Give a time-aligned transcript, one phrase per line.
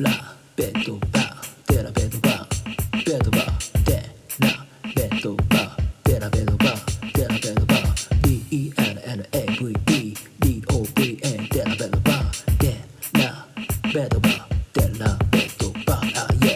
[0.00, 0.12] ラ
[0.54, 3.96] ベッドバーデラベッドバーベッドバーデ
[4.38, 12.78] ラベッドバーデラベッドバーデラベッドバー DENNAVE DOVA デラベッドバーデ
[13.18, 13.48] ラ
[13.92, 16.54] ベッドバーデラベッドバーあ yeah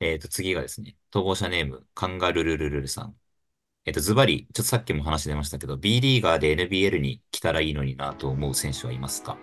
[0.00, 3.16] えっと、次がですね、逃亡者ネーム、カンガルルルルルさん。
[3.86, 9.38] えっと、ズバリ、ちょっとさっきも話出ましたけど、B リーガーで NBL に来たらいいのになと思う選手はいますか？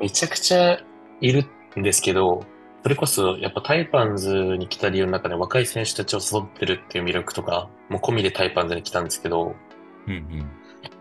[0.00, 0.78] めちゃくちゃ
[1.20, 1.46] いる
[1.78, 2.44] んですけど、
[2.82, 9.54] それこそやっぱタイパンズに来た理由の中で若い選手たちを育ってるっていう魅力とか、もう込みでタイパンズに来たんですけど、
[10.06, 10.50] うんうん。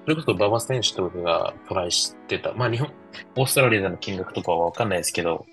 [0.03, 2.53] それこそ馬場選手とかがトライしてた。
[2.53, 2.91] まあ日本、
[3.35, 5.45] オーストラリアでの金額とかはわかんないですけど、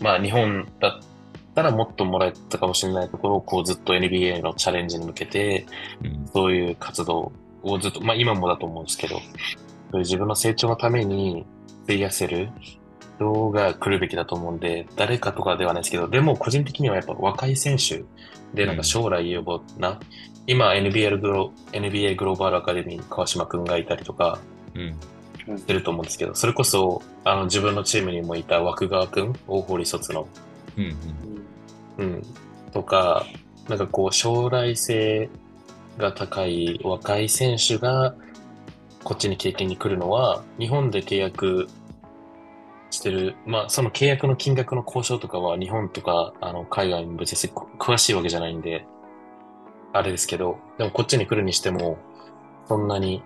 [0.00, 5.66] まあ日本だったらもっともらえたかもしれないところをこうずっと NBA のチャレンジに向けて、
[6.04, 9.20] うんそういう活動をずっと、まあ今もだと思うんですけど、
[9.90, 11.46] そういう自分の成長のために
[11.84, 12.50] 費やせる
[13.18, 18.04] 人が来るべきだと思うんで、誰かとかではないですけど、でも個人的にはやっぱ若い選手
[18.54, 20.00] でなんか将来有望な、
[20.46, 24.38] 今 NBA グロ NBA グローバルアカデミーに川島くんがいたりとか
[24.74, 24.96] うん。
[25.58, 30.28] してると思うんですけど、それこそあの自分のチームにもいた枠川くん、大堀卒の、
[30.76, 30.96] うん
[31.98, 32.06] うん。
[32.06, 32.22] うん、
[32.72, 33.26] とか、
[33.68, 35.28] なんかこう将来性
[35.98, 38.14] が高い若い選手が
[39.04, 41.68] こっちに経験に来るのは、日本で契約
[42.90, 48.86] してる、まあその契約の金額の交渉とかは日本とかあの海外に別に詳しいわけじゃないんで、
[49.92, 51.98] あれですけど、でもこっちに来るにしても、
[52.68, 53.22] そんなに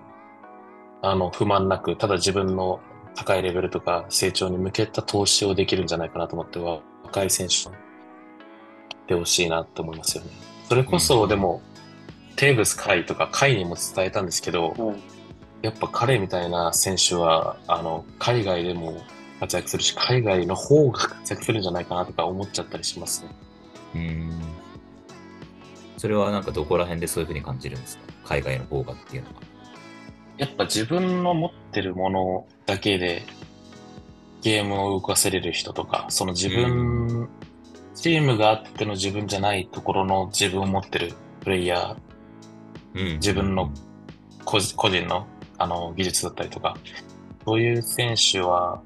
[1.03, 2.81] あの不満なく、ただ自分の
[3.15, 10.31] 高いレベルとか成長に向けた投資をできるんじゃないかなと思っては、若い選手にってほしいなと思いますよね。
[10.69, 11.63] それこそ、でも、
[12.37, 15.15] テーブス海とか海にも伝えたんですけど、はい
[15.65, 19.01] やっぱ彼みたいな選手は、あの、海外でも
[19.41, 23.31] 活躍するし、海外の方が活躍するんじゃないかなとか思っちゃったりしますね。
[23.95, 24.43] うーん。
[25.97, 28.03] それはなんかどこら辺でそういうふうに感じるんですか？
[28.25, 29.35] 海外の方がっていうのは。
[30.37, 33.23] やっぱ自分の持ってるものだけで
[34.43, 37.31] ゲームを動かせれる人とか、その自分、
[37.95, 43.15] チームがあっての自分じゃないところの自分を持ってるプレイヤー、うん。
[43.15, 43.73] 自分の
[44.45, 45.27] 個人の
[45.65, 46.77] あの技術だったりとか、
[47.47, 48.83] そういう選手は、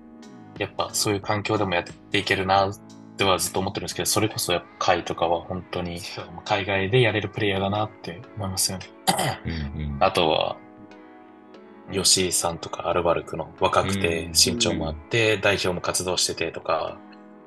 [0.58, 2.76] やっぱそういう環境でもやっていけるなっ
[3.16, 6.00] てはずっと思ってるんですけど、それこそやっぱ海とかは本当に
[6.44, 8.86] 海外でやれるプレイヤーだなって思いますよね。
[9.76, 9.96] うんうん。
[10.00, 10.56] あとは、
[11.92, 16.96] 吉井さんとかアルバルクの若くてうん身長もあって、代表も活動しててとか、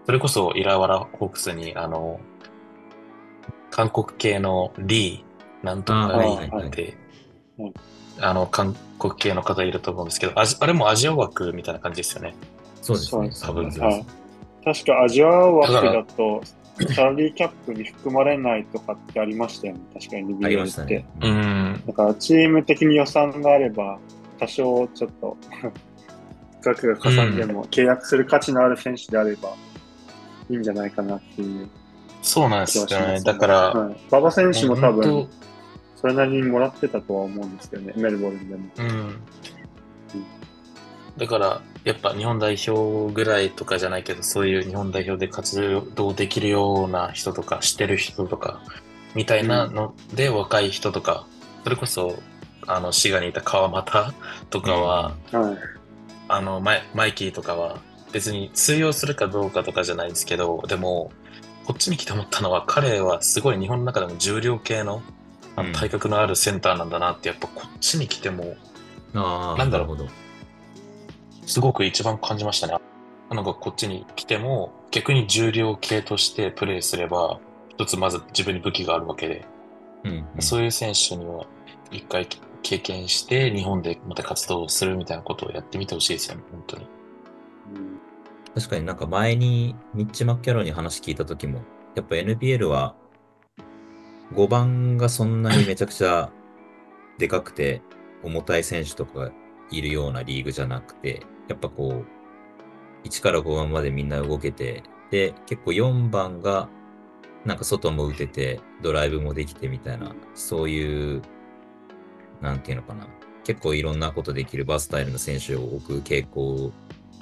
[0.06, 2.20] それこそイラワラホークスに、あの、
[3.70, 6.98] 韓国系のリー、なんとかリあーって
[7.58, 7.74] うん、
[8.20, 12.36] あの、韓国系の方いると思うんですけど、あじあれもアジア枠みたいな感じですよね。
[12.84, 13.32] そうですね。
[13.42, 14.06] 多分はい。
[14.64, 16.42] 確かアジア枠だと、
[16.94, 19.80] サラリーキャップに含まれないとかってありましたよね。
[19.96, 20.58] 確かにあり NBA って。
[20.58, 21.06] ましたね。
[21.20, 21.28] う。
[21.28, 21.84] ん。
[21.88, 23.98] だからチーム的に予算があれば、
[24.40, 25.38] 多少ちょっと
[26.62, 29.50] 額がかさんでも契約する価値のある選手であれば
[30.50, 31.68] いいんじゃないかなっていう
[32.22, 33.20] そうなんですよね。
[33.24, 35.30] だから、はい、馬場選手も多本分
[36.02, 38.70] それなりにもらってたとは思うんですけどね、メルボルンでも。
[38.78, 39.16] うん。
[41.18, 48.62] だから、やっぱ日本代表ぐらいとかじゃないけど、そういう日本代表で活動できるような人とか、してる人とか、
[49.14, 51.28] みたいなので、若い人とか、
[51.64, 52.18] それこそ、
[52.66, 54.14] あの、滋賀にいた川又
[54.50, 55.58] とかは、はい。
[56.30, 57.80] あのマイ、マイキーとかは、
[58.14, 61.12] 別に通用するかどうかとかじゃないんですけど、でも、
[61.66, 65.04] こっちに来て思ったのは、彼はすごい日本の中でも重量系の
[65.56, 68.56] あうんの体格のあるセンターなんだなって、やっぱこっちに来ても、
[69.14, 69.98] なんだろう。
[71.46, 72.78] すごく一番感じましたね。
[73.30, 77.40] なんかこっちに来ても、逆に重量系としてプレーすれば、
[77.70, 79.46] 一つまず自分に武器があるわけで、
[80.04, 80.42] うんうん。
[80.42, 81.46] そういう選手には
[81.92, 82.28] 一回
[82.62, 86.88] 経験して、日本でまた活動するみたいなことをやってみてほしいですよね、本当に。
[88.54, 91.62] 確かになんか前にミッチ・マッキャロンに話聞いた時も、
[91.96, 92.96] やっぱ NPL は
[94.34, 96.32] 5番がそんなにめちゃくちゃ
[97.18, 97.82] でかくて
[98.24, 99.32] 重たい選手とかが
[99.70, 102.04] いるようなリーグじゃなくて、やっぱこ
[103.04, 106.70] う、1から5番までみんな動けて、で、結構4番が
[107.46, 111.22] なんか外も打てて、ドライブもできてみたいな、そういう、
[112.42, 113.08] なんていうのかな。
[113.44, 116.72] 結構いろんなことできるバスタイルの選手を置く傾向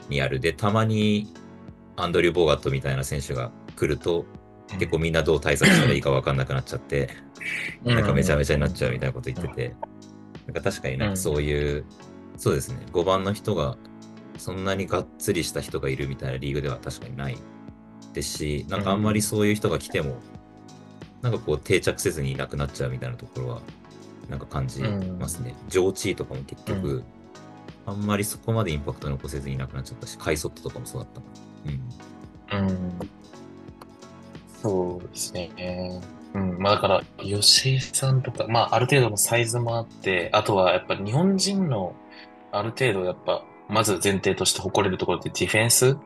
[0.09, 0.39] にある。
[0.39, 1.33] で、たまに
[1.95, 4.25] アンドリュー・ボーガットみたいな選手が来ると、
[4.77, 7.09] 結構みんなどう対策したらいいか分かんなくなっちゃって、
[7.83, 9.75] なんかめちゃめちゃになっちゃうみたいなこと言ってて、
[10.45, 11.85] なんか確かになんかそういう、
[12.37, 13.77] そうですね、5番の人が
[14.37, 17.37] そんなにがっつりした人がいるみたいなリーグでは確かにない
[18.13, 20.17] ですし、なんかあんまりそういう人が来ても、
[21.21, 23.61] なんかこう定着せずにいなくなっちゃうみたいなところは、
[24.29, 25.55] なんか感じますね。
[25.67, 27.03] 上地とかも結局、
[27.85, 32.61] あんまりそこまでインパクト残せずにいなくなっちゃったし、カイソットとかもそうだったな。
[32.61, 32.69] うん。
[32.69, 33.09] うん。
[34.61, 36.01] そうですね。
[36.33, 36.57] うん。
[36.59, 41.95] まあだから、吉井さんとか、まあある程度のサイズもあって、あとはやっぱ日本人の
[42.51, 45.97] ある程度やっぱ、まず前提として誇れるところってディフェンス。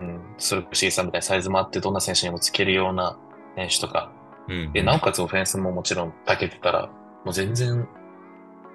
[0.00, 0.20] うん。
[0.36, 3.18] それ吉井さんみたいなサイズもあって、どんな選手にもつけるような
[3.56, 4.12] 選手とか。
[4.48, 4.72] うん。
[4.72, 6.90] で、なおかつオフェンスももちろん長けてたら、
[7.24, 7.88] もう全然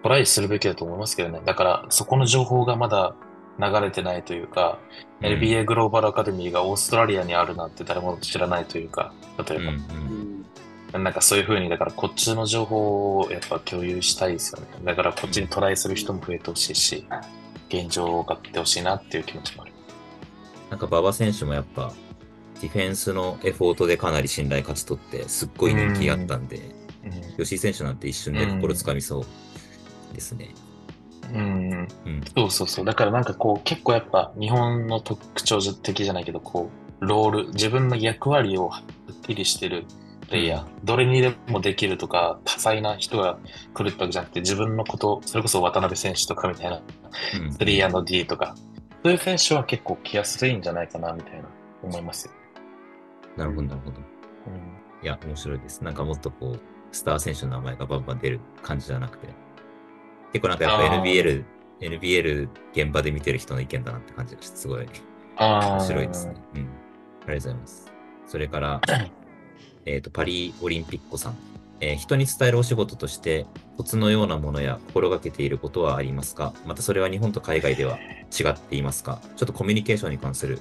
[0.04, 1.42] トライするべきだと思いますけどね。
[1.45, 3.15] だから、そこの情報がまだ
[3.59, 9.13] 流れてないというか、うん NBA グローバルアカデミーがオーストラリアにあるなんて誰も知らないというか、
[9.47, 9.65] 例えうんう。
[9.67, 11.03] ば、うんん。
[11.03, 14.67] なんかそういう風に、だからこっちの情報をやっぱ共有したいですよね。
[14.83, 17.07] だからこっちにトライする人も増えてほしいし、
[17.69, 19.71] 現状を買ってほしいなっていう気持ちもある。
[20.69, 21.94] なんか馬場選手もやっぱ、
[22.59, 26.59] ディフェンスのエフォートでかなり信頼勝ち取って、すっごい人気あったんで、
[27.38, 29.25] 吉井選手なんて一瞬で心つかみそう
[30.13, 30.50] ですね。
[30.53, 30.62] うん。
[31.33, 31.88] うん。
[32.06, 32.21] うん。
[32.35, 32.85] そうそうそう。
[32.85, 36.69] だからなんかこう、結構やっぱ日本の特徴的じゃないけど、こ
[37.01, 39.85] う、ロール、自分の役割をはっきりしてる
[40.27, 43.38] プレイヤー、どれにでもできるとか、多彩な人が
[43.74, 46.81] 来るってわけじゃなくて、自分のこと、それこそ渡辺選手とかみたいな、
[47.41, 48.56] うん、3&D とか、
[49.03, 51.50] そういう選手は結構来やすいんじゃないかな、みたいな、
[51.83, 52.33] 思いますよ。
[53.36, 53.97] なるほど、なるほど。
[55.01, 55.83] いや、面白いです。
[55.83, 56.59] なんかもっとこう、
[56.94, 59.27] スター選手の名前がバンバン出る感じじゃなくて、
[60.33, 61.44] 結構なんかやっぱ NBL、
[61.80, 64.88] NBL 現場で見てる人の意見だなって感じがして、すごい。
[65.39, 66.33] 面白いですね。
[66.56, 66.62] うん。
[66.62, 66.69] ありが
[67.25, 67.91] とうございます。
[68.27, 68.81] それから、
[69.85, 71.38] えっと、パリオリンピックさん。
[71.80, 73.45] えー人に伝えるお仕事として、
[73.77, 76.53] コツのようなものや心がけていることはありますか？
[76.65, 79.19] またそれは日本と海外では違っていますか？
[79.36, 80.59] ちょっとコミュニケーションに関する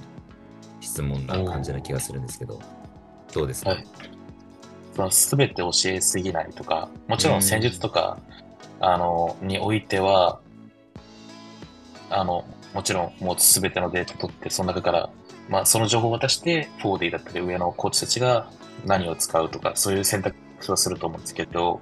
[0.81, 2.59] 質問な感じな気がするんですけど、
[3.33, 3.85] どうですか、はい
[4.95, 8.19] その全て教えすぎないとか、もちろん戦術とか、
[8.85, 10.41] あの、においては、
[12.09, 15.09] あの、もちろんもう全てのデータ取って、その中から、
[15.47, 18.49] まあその情報を渡して、4D だったり上のコーチたちが
[18.85, 21.79] 何を使うとか、そういう選択肢をすると思うんですけど、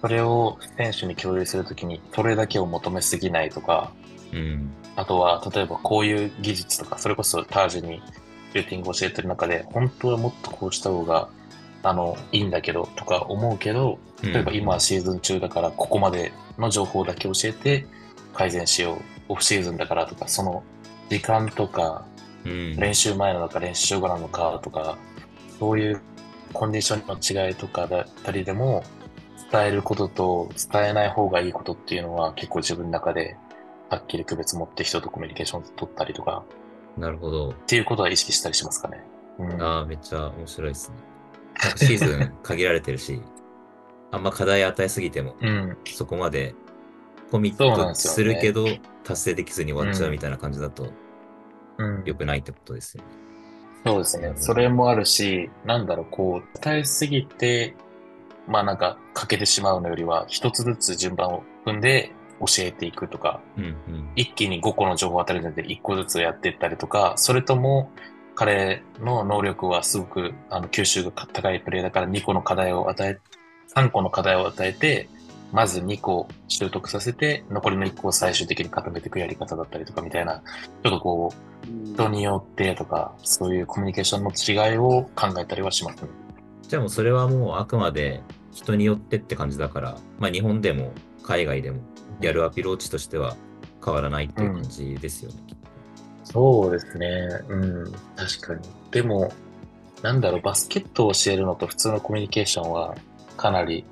[0.00, 3.90] それを選手に共有するときに、それだけを求めすぎないとか、
[4.32, 4.72] うん。
[4.94, 8.00] あとは、例えばこういう技術とか、それこそタージに
[8.52, 11.28] シューティングを教えてる中で、本当はもっとこうした方が、
[11.82, 17.86] あの、いいんだけど、とか思うけど、例えば今はシーズン中だから、ここまでの情報だけ教えて
[18.34, 18.96] 改善しよう。
[19.30, 20.62] オフシーズンだからとか、その
[21.10, 22.06] 時間とか、
[22.44, 24.96] うん、練習前なのか練習後なのかとか、
[25.58, 26.00] そういう
[26.52, 28.82] コンディションの違いとかだったりでも、
[29.50, 33.36] 伝えることと伝えない方がいいことっていうのは結構自分の中で
[33.88, 36.44] はっきり区別持って人とコミュニケーション取ったりとか
[36.98, 37.50] なるほど。
[37.50, 39.02] っていうことは意識したりしますかね。
[39.38, 40.96] うん、ああ、めっちゃ面白いですね。
[41.76, 43.20] シーズン限られてるし、
[44.10, 45.76] あんま課題与えすぎても、うん。
[45.84, 46.54] そこまで
[47.30, 48.66] コミットでするけど、
[49.04, 50.92] 達成できずに終わっちゃうみたいな感じだと
[51.78, 52.02] うん。
[52.04, 53.10] 良くないってことですよね。
[53.86, 54.32] そうですね。
[54.36, 57.74] それもあるし、なんだろう、こう、伝えすぎて、
[58.46, 64.10] まあなんか、欠けてしまうのよりは、一つずつ順番を踏んで教えていくとか、うんうん。
[64.16, 67.90] 一気に5個の情報を与えるんじゃなくて、1個ずつやっていったりとか、それとも、
[68.38, 73.18] 彼の能力はすごく、あの、吸収が高いプレイだから2個の課題を与え、
[73.74, 75.08] 3個の課題を与えて、
[75.50, 80.40] まず2個習得させて、残りの1個を最終的に固めていくやり方だったりとかみたいな、
[80.84, 84.30] ちょっとこう、人によってとか、そういうコミュニケーションの
[84.70, 86.08] 違いを考えたりはしますね。
[86.62, 90.92] じゃあもうそれはもうあくまで人によってって感じだから、まあ日本でも
[91.24, 91.80] 海外でも
[92.20, 93.34] やるアプローチとしては
[93.84, 95.57] 変わらないっていう感じですよね。
[96.32, 97.28] そうですね。
[97.48, 97.92] うん。
[98.16, 98.60] 確かに。
[98.90, 99.32] でも、
[100.02, 102.94] なんだろう、バスケットを教えるのと普通のコミュニケーションは
[103.36, 103.84] かなり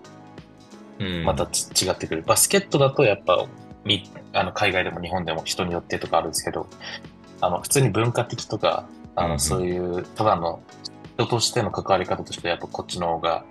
[0.98, 1.24] うん。
[1.24, 2.22] またち違ってくる。
[2.22, 3.46] バスケットだとやっぱ、
[3.84, 6.66] みあの海外でも日本でも人によってとかあるんですけど、
[7.40, 10.60] あの、普通に文化的とか、あの、そういう、ただの
[11.16, 13.44] 人としての関わり方としてやっぱこっちの方が、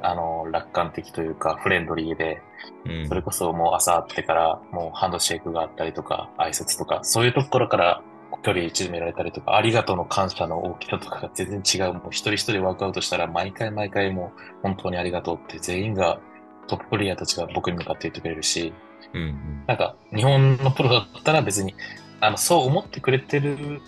[0.00, 2.40] あの、楽観的というか、フレンドリーで、
[2.84, 8.02] うんそれこそもう朝会ってからもうハンドシェイクがあったりとか、挨拶とか、そういうところから
[8.42, 11.94] 距離縮められたりとか、ありがとうの感謝の大きさとかが全然違う。
[11.94, 16.20] もう一人一人ワークアウトしたら毎回毎回もう本当にありがとうって全員が
[16.66, 18.72] トッププレイヤーたちが僕に向かって言ってくれるし、
[19.12, 19.64] うんうん。
[19.66, 21.74] なんか日本のプロだったら別に、
[22.20, 23.80] あの、そう思ってくれてる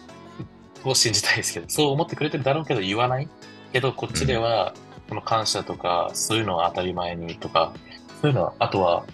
[0.84, 3.28] を信じたいですけど、そう思ってくれてるだろうけど言わない？
[3.72, 4.74] けど、こっちでは、
[5.08, 7.72] この感謝とか、そういうのは当たり前にとか、
[8.20, 9.04] そういうのは、あとは、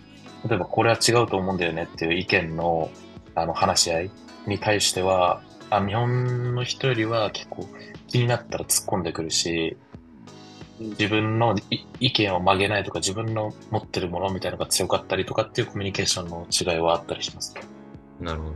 [0.49, 2.91] 例えばこれは違うと思うんだよねっていう意見の、
[3.35, 4.11] あの、話し合い
[4.47, 7.69] に対しては、あ日本の人よりは結構
[8.07, 9.77] 気になったら突っ込んでくるし、
[10.79, 17.55] 自分のい意見を曲げないとか、自分の持ってるものみたいなのが強かったりとかっていうコミュニケーションの違いはあったりします。
[18.21, 18.55] なるほど。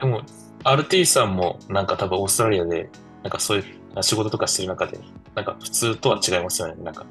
[0.00, 0.22] でも、
[0.64, 2.88] RT さんもなんか多分オーストラリアで、
[3.22, 4.98] なんかそういう仕事とかしてる中で、
[5.34, 6.82] なんか普通とは違いますよね。
[6.84, 7.04] なんか、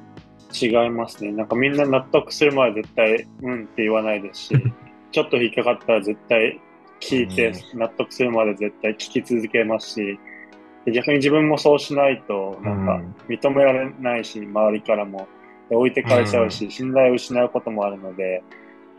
[0.54, 1.32] 違いますね。
[1.32, 4.54] なんかみんな納得するまで絶対、うんって言わないですし、
[5.12, 6.60] ちょっと引っかかったら絶対
[7.02, 10.18] 聞いて、納得するまで絶対聞き続けますし、
[10.84, 15.28] で逆に自分もそうしないと、なんか認められないし、周りからも。
[15.68, 18.42] で置いてかれちゃうし、信頼を失うこともあるので、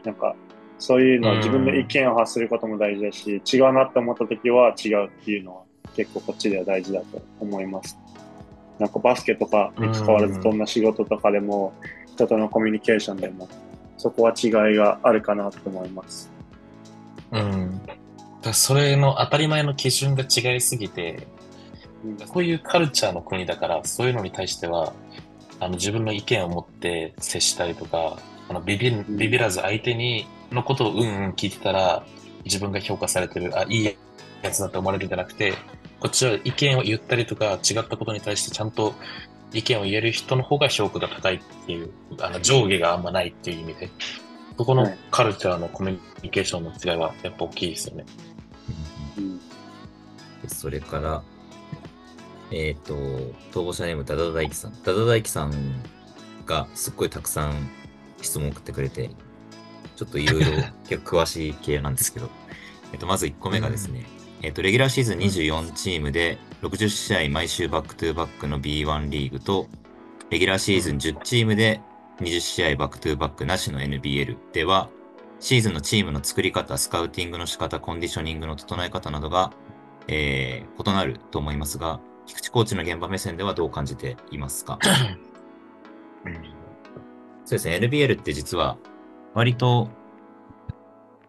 [0.04, 0.36] なんか、
[0.80, 5.62] そういうのを自分の意見を発することも大事だし、違うなって思った時は違うっていうのは
[5.96, 7.98] 結構こっちでは大事だと思います。
[8.80, 11.74] なんかバスケとかに関わらずどんな仕事とかでも、
[12.08, 13.48] 人とのコミュニケーションでも、
[13.98, 16.33] そこは違いがあるかなと思います。
[17.34, 17.82] うん。
[18.42, 21.28] だそれの当たり前の基準が違いすぎて、
[22.06, 22.18] うん。
[22.18, 24.94] こういうカルチャーの国だから、そういうのに対しては、
[25.60, 28.18] あの自分の意見を持って接したりとか、
[28.50, 29.18] あのビビん。
[29.18, 32.06] ビビらず相手にのことをうんうん聞いてたら、
[32.46, 33.98] 自分が評価されてる、あ、いい
[34.42, 35.54] やつだと思われるんじゃなくて、
[36.00, 38.94] こっちは意見を言ったりとか、違ったことに対してちゃんと
[39.54, 43.90] 意見を言える人の方が評価が高いっていう、あの上下があんまないっていう意味で、
[44.58, 48.06] そこのはいカルチャーのコミュニケーションの違いはやっぱ大きいですよね。
[49.18, 49.40] うん
[50.44, 51.24] でそれから、
[52.52, 52.94] えっ、と、
[53.52, 54.84] 逃亡者ネーム、ダダ大輝さん。
[54.84, 55.84] ダダ大輝さん
[56.46, 57.70] がすっごいたくさん
[58.22, 59.10] 質問を送ってくれて、
[59.96, 60.52] ちょっといろいろ
[60.88, 62.30] 結構詳しい系なんですけど、
[62.92, 64.06] えっと、まず1個目がですね、
[64.42, 69.68] えっと、レギュラーシーズン24チームで60試合毎週 back to back の B1 リーグと、
[70.30, 71.80] レギュラーシーズン10チームで
[72.20, 74.90] 20試合 back to back なしの NBL では、
[75.40, 79.52] シーズンのチームの作り方、スカウティングの仕方、コンディショニングの整え方などが、
[80.08, 84.80] えー異なると思いますが、菊地コーチの現場目線ではどう感じていますか？
[87.46, 88.78] そうですね、NBL って実は、
[89.34, 89.90] 割と、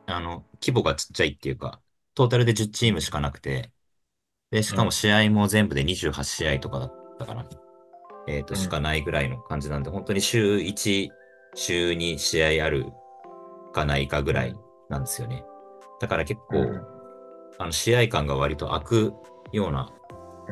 [0.07, 1.81] あの、規模がちっちゃいっていうか、
[2.15, 3.73] トータルで10チームしかなくて、
[4.51, 7.47] で、しかも試合も全部で28試合とかだったかな。
[8.27, 11.09] えっ、と、うんしかないぐらいの感じなんで、本当に週1、
[11.55, 12.87] 週2試合ある
[13.73, 14.55] かないかぐらい
[14.89, 15.45] なんですよね。
[16.01, 16.95] だから結構、うん
[17.59, 19.15] あの、試合感が割と空く
[19.53, 19.93] ような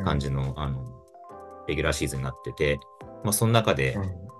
[0.05, 0.85] 感じの、あの、
[1.67, 2.79] レギュラーシーズンになってて、
[3.25, 3.97] まあ、その中で、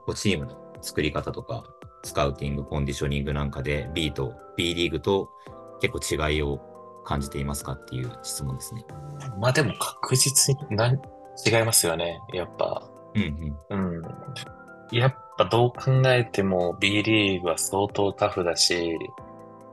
[0.07, 1.65] うチームの作り方とか、
[2.05, 5.31] スカウティング、コンディショニングなんかで B と B リーグと
[5.81, 6.61] 結構違いを
[7.05, 8.85] 感じていますかっていう質問ですね。
[9.39, 10.63] まあでも確実に
[11.47, 12.21] 違いますよね。
[12.33, 12.92] やっぱ。
[13.15, 13.97] うんうん。
[13.97, 14.03] うん。
[14.91, 18.99] やっぱどう考えても B リーグは相当タフだし、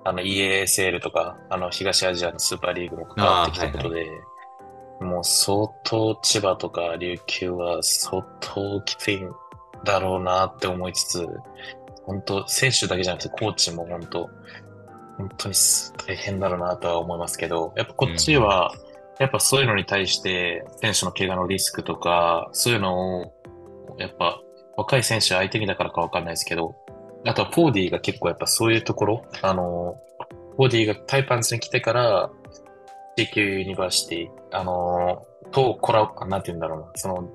[0.05, 4.08] あの EASL とか、あの東アジアのスーパーリーグも関わってきたことで、
[5.01, 9.29] もう相当千葉とか琉球は相当きついん
[9.84, 11.27] だろうなって思いつつ、
[12.05, 14.29] 本当選手だけじゃなくてコーチも本当、
[15.17, 18.74] 本当にす大変だろうなとは思いますけど、やっぱこっちは、
[19.20, 23.34] やっぱそういうのに対して、選手の怪我のリスクとか、そういうのを、
[23.98, 24.42] やっぱ
[24.78, 26.76] 若い選手相手にだからかわかんないですけど、
[27.26, 30.00] あとはフォーディが結構やっぱそういうところ、あの、
[30.56, 32.30] フォーディがタイパンズに来てから、
[33.18, 37.30] CQ University、あの、とコラボ、なんて言うんだろうな、その、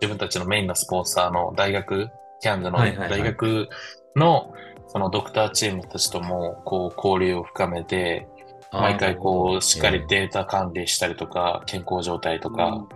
[0.00, 3.68] 自分たちのメインのスポンサーの大学、ケアンズの大学
[4.16, 4.52] の、
[4.88, 8.26] そのドクターチームたちとも、こう、交流を深めて、
[8.72, 12.86] 毎回こう、しっかりデータ管理したりとか、健康状態とか、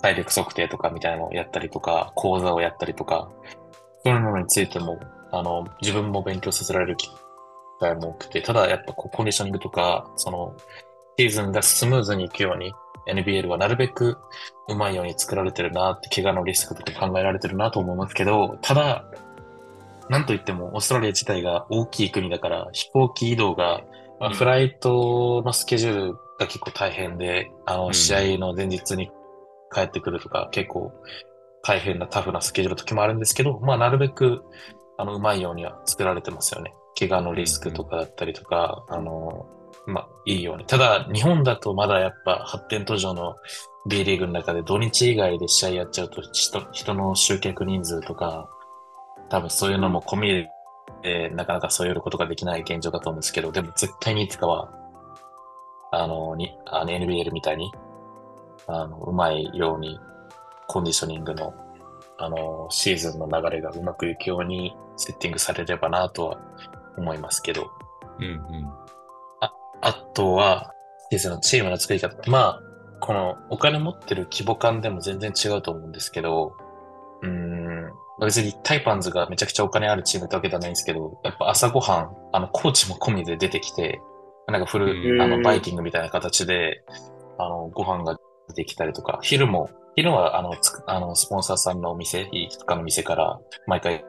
[0.00, 3.28] 体力測定とかみたいなのをやったりとか、講座をやったりとか、
[4.04, 5.00] そういうものについても、
[5.32, 7.10] あの、自分も勉強させられる機
[7.80, 10.54] 会も多くて、ただやっぱこうコンディショニングとか、その、
[11.18, 12.72] シーズンがスムーズにいくように、
[13.08, 14.18] NBL はなるべく
[14.68, 19.04] うまいように作られてるなって、怪我のリスクとか考えられてるなと思いますけど、ただ、
[20.08, 23.82] なんといってもオーストラリア自体が大きい国だから、飛行機移動が、
[24.20, 29.10] まあ、うんフライトのスケジュールが結構大変で、あの、うん試合の前日に
[29.72, 30.92] 帰ってくるとか、結構
[31.62, 34.42] 大変なタフなスケジュールの時もあるんですけど、まあ、なるべく、
[34.98, 36.74] あの、うまいようには作られてますよね。
[36.98, 39.46] 怪我のリスクとかだったりとか、あの、
[39.86, 40.64] まあ、いいように。
[40.64, 43.36] ただ、日本だとまだやっぱ発展途上の
[43.88, 48.48] B リーグの中で土日以外で試合やっちゃうと人、人の集客人数とか、
[49.28, 50.48] 多分そういうのも込みで、
[51.30, 54.70] なかなかそういうことができない現状だと思うんですけど、でも絶対にいつかは、
[55.92, 57.72] あの、に、あの NBL みたいに、
[58.66, 59.98] あの、うまいように、
[60.68, 61.54] コンディショニングの、
[62.18, 66.38] あの、シーズンの流れがうまくいくようにセッティングされればなとは
[66.96, 67.70] 思いますけど、
[68.18, 68.86] うんうん。
[69.82, 70.72] あとは、
[71.10, 72.30] ですよ、チームの作り方。
[72.30, 72.62] まあ、
[73.00, 76.56] このお金持ってる規模感でも全然違うと思うんですけど、
[77.22, 84.00] うーん、別にタイパンズがめちゃくちゃお金あるチームってわけではないんですけど、やっぱ朝ごはん、あの、コーチも込みで出てきて、
[84.46, 86.82] なんかフへル、ーあの、バイキングみたいな形で、
[87.38, 88.18] あの、ご飯が
[88.54, 94.04] できたりとか、昼も、昼はあの、つあの、スポンサーさんのお店、いくつかの店から毎回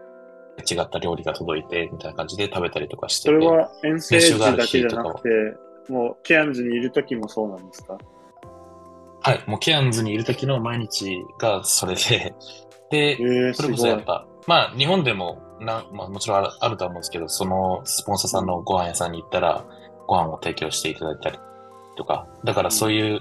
[0.70, 3.36] 違った料理が届いて、みたいな感じで食べたりとかしてて。
[3.36, 5.30] それは遠征時だけじゃなくて、
[5.92, 7.98] もうケアンズにいる時もそうなんですか？
[9.22, 12.34] はい、もうケアンズにいる時の毎日がそれで、
[12.89, 13.77] でえ、ー、それこ。
[13.77, 19.65] そやっぱ、まあ日本でもな、まあもちろんあるあるとは思うんですけど、そのスポンサーさんのご飯屋さんに行ったら、
[20.08, 21.39] ご飯を提供していただいたり
[21.98, 23.20] とか、だからそういう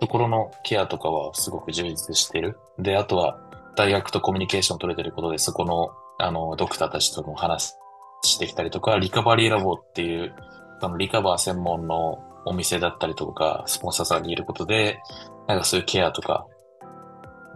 [0.00, 2.58] ところのケアとかはすごく充実している。
[2.78, 3.38] で、あとは
[3.76, 7.74] 大学とコミュニケーション取れてることで、そこの、あの、ドクターたちとも話
[8.22, 10.34] してきたりとか、リカバリーラボっていう、
[10.80, 15.00] あの、リカバー専門のお店だったりとか、スポンサーさんにいることで、
[15.46, 16.46] なんかそういうケアとか、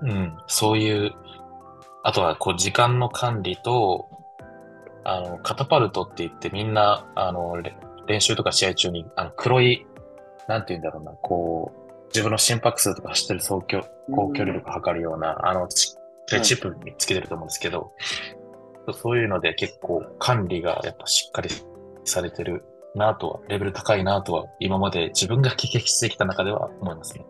[0.02, 1.12] うん、そういう、
[2.02, 4.08] あとはこう時間の管理と、
[5.04, 9.86] あの、カタパルトって言ってみんな、あの、れ練習とか試合中に、あの、黒い、
[10.48, 13.80] なんて言うんだろうな、こう、自分の心拍数とか走ってる走距、
[14.14, 15.94] 高距離力測るような、あの、チ
[16.30, 17.92] はいチップにつけてると思うんですけど、
[18.92, 21.50] そういうので結構管理がやっぱしっかり
[22.04, 27.24] されてるなとは、レベル高いなとは、今まで自分が経験してきた中では思いますね。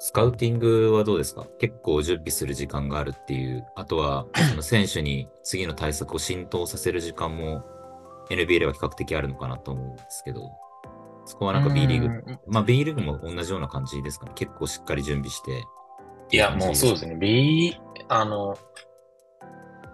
[0.00, 1.44] スカウティングはどうですか？
[1.58, 7.64] 結構準備する時間があるっていう、あとはその 選手に次の対策を浸透させる時間も
[8.30, 10.50] NBA では比較的あるのかなと思うんですけど、
[11.24, 14.32] そこはなんか B リーグ、グまあ B リーグも同じような感じですかね。
[14.34, 15.64] 結構しっかり準備して。
[16.30, 17.16] いや、もうそうですね。
[17.16, 17.76] B、
[18.08, 18.56] あの、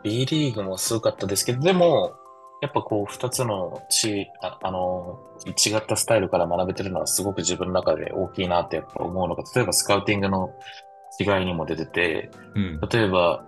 [0.02, 2.12] B リーグもすごかったですけど、でも、
[2.60, 10.50] やっぱこう、二つのち、ああの、違ったスタイルから学べてるのはすごく自分の中で大きいなってやっぱ思うのが、例えばスカウティングの
[11.20, 12.80] 違いにも出てて、うん。
[12.90, 13.44] 例えば、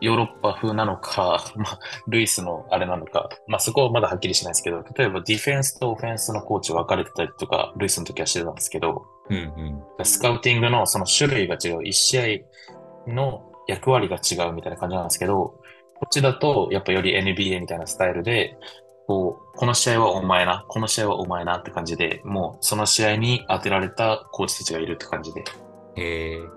[0.00, 10.04] ヨーロッパ風なのか、まあ、ルイスのあれなのか、まあそこはまだはっきりしないですけど、例えばディフェンスとオフェンスのコーチ分かれてたりとか、ルイスの時はしてたんですけど、うんうん。
[10.04, 12.44] スカウティングのその種類が違う、一試
[13.06, 15.54] 合の役割が違うみたいな感じなんですけど、
[16.02, 18.58] こっちだとやっぱより NBA みたいなスタイルで、
[19.06, 25.44] こう、この試合はお前な、この試合はお前なって感じで、もうその試合に当てられたコーチたちがいるって感じで。
[25.94, 26.38] へえ。
[26.38, 26.50] うん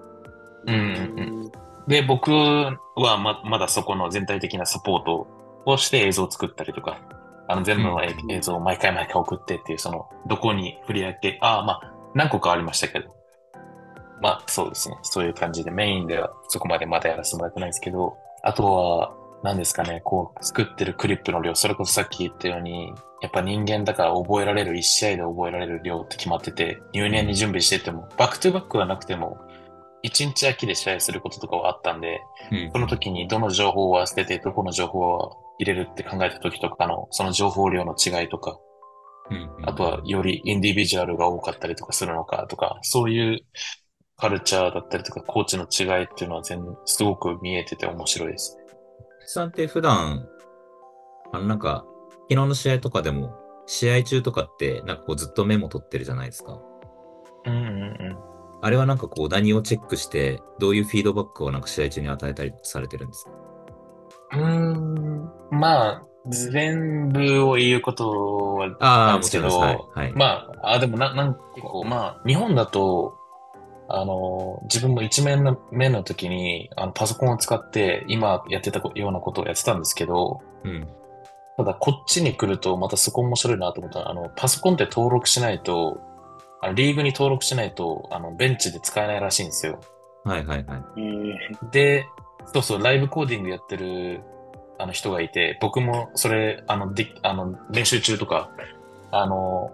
[0.67, 1.51] うんうん。
[1.87, 5.27] で、僕はま、まだそこの全体的なサポート
[5.67, 6.99] をして映像を作ったりとか、
[7.47, 13.15] あの全部の映像を毎回毎回送ってっていう、その、どこに振り上げ、ああ、まあ、何個かありましたけど、
[14.23, 14.97] まあ、そうですね。
[15.03, 29.37] そういう感じでメインではそこまでまだやらせてもらってないんですけど、あとは、何ですかね、こう、作ってるクリップの量、それこそさっき言ったように、やっぱ人間だから覚えられる、一試合で覚えられる量って決まってて、入念に準備してても、バックトゥバックはなくても、
[30.01, 35.29] 一日空きで試合することとかはあったんで、うんその時にどの情報は捨てて、どこの情報は
[35.59, 38.57] 入れるって考えた時とかの、その情報量の違いとか、
[39.29, 43.39] うんうんあとはよりインディビジュアルが多かったりとかするのかとか、そういう
[44.17, 48.57] カルチャーだったりとか、コーチの違いっていうのは全すごく見えてて面白いです。
[49.31, 50.27] さんって普段、
[51.33, 51.85] あのなんか、
[52.29, 53.35] 昨日の試合とかでも、
[53.65, 56.59] 試合中とかって、なんかこうずっとメモ取ってるじゃないですか。
[57.45, 58.17] うんうんうん。
[58.61, 63.31] あれはなんかこう何をチェックして、どういうフィードバックをなんか試合中に与えたりされてるんですか？
[64.33, 69.95] うーん、まあ、全部を言うことはああ、なんですけど、もちろんです。
[69.95, 70.05] はい。
[70.07, 70.13] はい。
[70.15, 70.25] ま
[70.63, 73.17] あ、あ、でもな、なん結構、まあ、日本だと、
[73.87, 80.87] あの、自分も一面の目の時に、あの、パソコンを使って、今やってたようなことをやってたんですけど、うん。
[81.57, 86.01] ただ、こっちに来ると、またそこ面白いなと思ったのは、あの、パソコンって登録しないと、
[86.61, 89.79] あのリーグに登録しないと、あの、ベンチで使えないらしいんですよ。
[90.23, 90.83] はいはいはい。
[90.97, 92.07] えーで、
[92.53, 94.21] そうそう、ライブコーディングやってる、
[94.77, 98.49] あの人がいて、僕もそれ、あの、で、あの、練習中とか、
[99.11, 99.71] あの、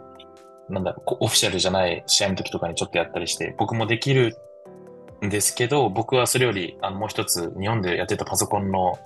[0.71, 4.37] なんだろう、こオフィシャルじゃない試合の時とかにちょっとやったりして、僕もできる
[5.25, 8.97] んですけど、僕はそれより、あの、もう一つ、日本でやってたパソコンの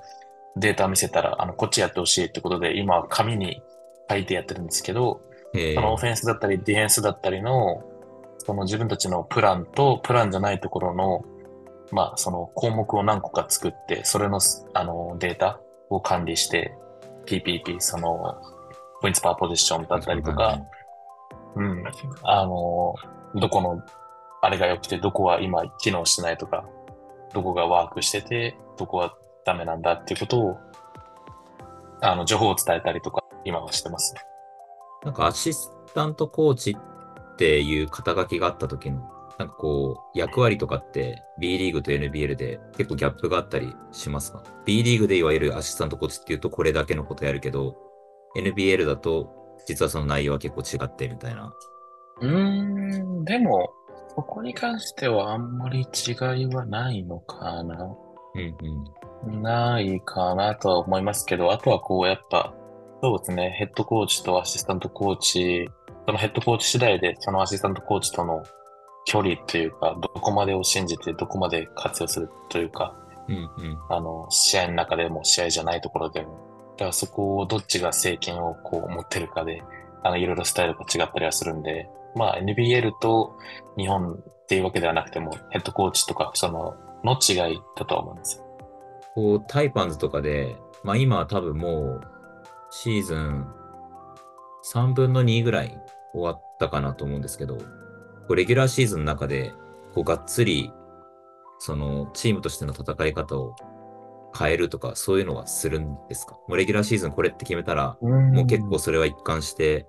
[0.56, 3.62] データ見せたら、あの、こっちやってほしいってことで、今は紙に
[4.10, 5.22] 書いてやってるんですけど、
[5.54, 7.84] えそのオフェンスだったりディフェンスだったりの、
[8.38, 11.26] その自分たちのプランとプランじゃないところの、
[11.92, 14.40] まあその項目を何個か作って、それの
[14.74, 16.74] あのデータを管理して、
[17.26, 18.42] PPP、その、
[19.02, 20.60] ポイントパーポジションだったりとか、
[21.56, 21.84] うん、
[22.24, 22.96] あの、
[23.36, 23.82] どこの、
[24.42, 26.66] あれが良くて、どこは今機能してないとか、
[27.34, 29.16] どこがワークしてて、どこは
[29.46, 30.58] ダメなんだっていうことを、
[32.02, 34.14] あの、情報を伝えたりとか、今はしてます。
[35.04, 36.96] なんかアシスタントコーチっ
[37.36, 47.76] っていう肩書きがあった時の、なんかこう、役割とかって B リーグと NBL で結構ギャップがあったりしますか ?B リーグでいわゆるアシスタントコーチっていうとこれだけのことやるけど、
[48.38, 51.54] NBL だと実はその内容は結構違ってみたいな。
[52.22, 53.74] うーん、でも、
[54.16, 57.76] そこに関してはあんまり違いはないのかな。
[58.36, 58.56] うん
[59.26, 59.42] うん。
[59.42, 62.54] ないかなとは思いますけど、あとはこう、やっぱ、
[63.02, 65.70] そうですね、ヘッドコーチとアシスタントコーチ、
[66.06, 68.44] そのヘッドコーチ次第で、そのアシスタントコーチとの
[69.06, 72.96] 距離というか、どこまでを信じて、どこまで活用するというか、
[73.28, 73.78] うんうん。
[73.90, 76.45] あの、試合の中でも試合じゃないところでも、
[76.78, 79.64] だからそこをどっちが政権をこう持ってるかで、
[80.04, 83.38] あの、いろいろスタイルが違ったりはするんで、まあ NBL と
[83.78, 88.46] 日本っていうわけではなくても、ヘッドコーチとか、その、の違いだとは思うんですよ。
[89.16, 92.02] こう、タイパンズとかで、まあ今は多分もう、
[92.72, 93.48] シーズン
[94.74, 95.80] 3分の2ぐらい
[96.14, 97.64] 終わったかなと思うんですけど、こ
[98.30, 99.54] うレギュラーシーズンの中で、
[99.94, 100.74] こう、がっつり、
[101.60, 103.56] その、チームとしての戦い方を
[104.38, 106.34] 変えるとか、そういうのはするんですか？
[106.48, 109.86] もうレギュラーシーズンこれって決めたら、もう結構それは一貫して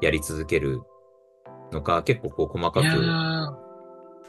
[0.00, 0.82] やり続ける
[1.72, 3.64] のか、結構こう細かくー。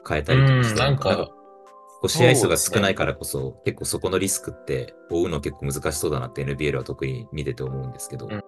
[0.07, 8.27] 変えたりとかして、うんなんかこう試合数が少ないからこそ、結構そこのリスクって追うの結構難しそうだなって NBL は特に見てて思うんですけど。
[8.29, 8.41] うん。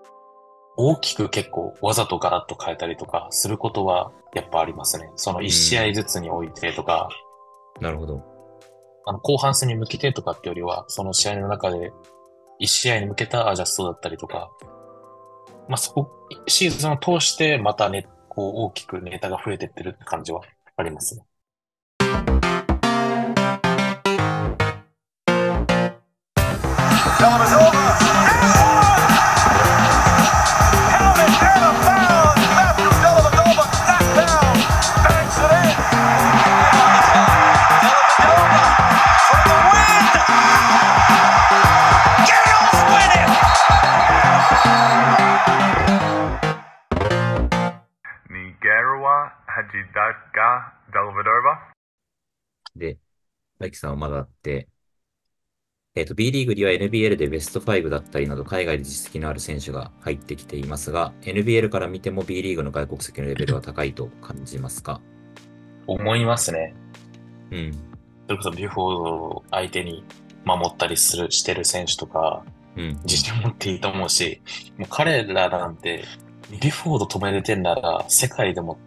[0.80, 5.10] 大きく結構わざとガラッと変えたりとかすることはやっぱありますね。
[5.16, 7.10] その一試合ずつにおいてとか、
[7.82, 8.22] なるほど。
[9.08, 11.94] あの後半戦に向けてとかってよりは、その試合の中で
[12.60, 14.52] 1試合に向けたアジャストだったりとか、
[15.70, 16.12] まあそこ、
[16.48, 20.42] シーズンを通してまたね、こう大きくネタが増えてってるって感じは
[20.76, 21.24] ありますね。
[27.18, 27.77] Dellavedova.
[52.76, 53.00] で、
[53.60, 54.68] 大輝さんはまだあって、
[55.96, 65.02] えっ、と、B リーグには NBL でベスト5だったりなど、海外で実績のある選手が入ってきていますが、NBL から見ても B リーグの外国籍のレベルは高いと感じますか？
[65.88, 66.76] 思いますね。
[67.50, 67.72] うん。
[68.28, 70.04] それこそビュフォードを相手に
[70.46, 72.44] 守ったりする、してる選手とか、
[72.76, 73.00] うん。
[73.04, 74.40] 自信持っていいと思うし、
[74.78, 76.04] もう彼らなんて、
[76.52, 78.78] ビュフォード止めれてんなら、世界でも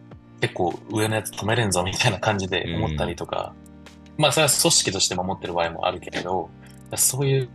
[0.40, 3.55] 結構上のやつ止めれんぞみたいな感じで思ったりとか、
[4.16, 6.50] まあそれは組織として守ってる場合もあるけれど、
[6.96, 7.48] そういう、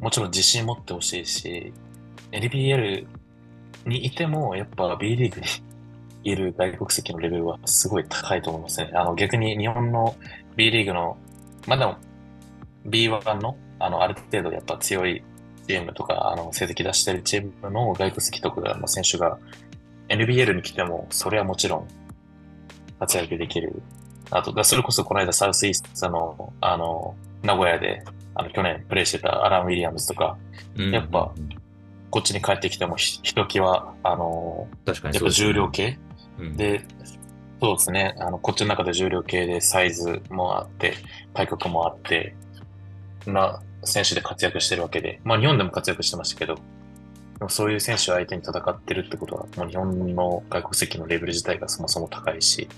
[0.00, 1.72] もちろん自信持ってほしいし、
[2.32, 3.06] NBL
[3.86, 5.46] にいても、やっぱ B リーグに
[6.24, 8.90] いる外国籍のレベルはすごい高いと思いますね。
[8.94, 10.14] あの逆に日本の
[10.56, 11.16] B リーグの、
[11.66, 11.96] まあでも
[12.86, 15.22] B1 の、あの、ある程度やっぱ強い
[15.66, 19.38] チームとか、あの、成績出してるチームの外国籍とかの選手が
[20.08, 21.88] NBL に来ても、それはもちろん
[22.98, 23.82] 活躍できる。
[24.30, 28.02] あと、だそれこそこの間サウスイーストの、あの、名古屋で、
[28.34, 30.36] あの、去年プレイしてたアラン・ウィリアムズとか、
[30.76, 30.90] うん。
[30.90, 31.32] やっぱ
[32.10, 35.98] こっちに帰ってきてもひ、ひときわ、あの、確かにやっぱ重量系？
[36.38, 36.56] うん。
[36.56, 36.84] で、
[37.60, 38.14] そうですね。
[38.18, 40.94] あの、こっちの中で重量系でサイズもあって、
[41.34, 42.34] 体格もあって、
[43.26, 46.56] な選手で活躍してるわけで、まあ日本でも活躍してましたけど、
[47.48, 52.68] そういう選手を相手に戦ってるってことは、もう日本の外国籍のレベル自体がそもそも高いし、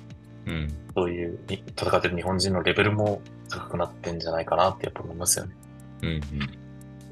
[0.46, 0.72] うん。
[0.94, 5.54] そういうに戦ってる日本人のレベルも高くなってんじゃないかなってやっぱ思いますよね。
[6.02, 6.08] うん。
[6.08, 6.20] うん。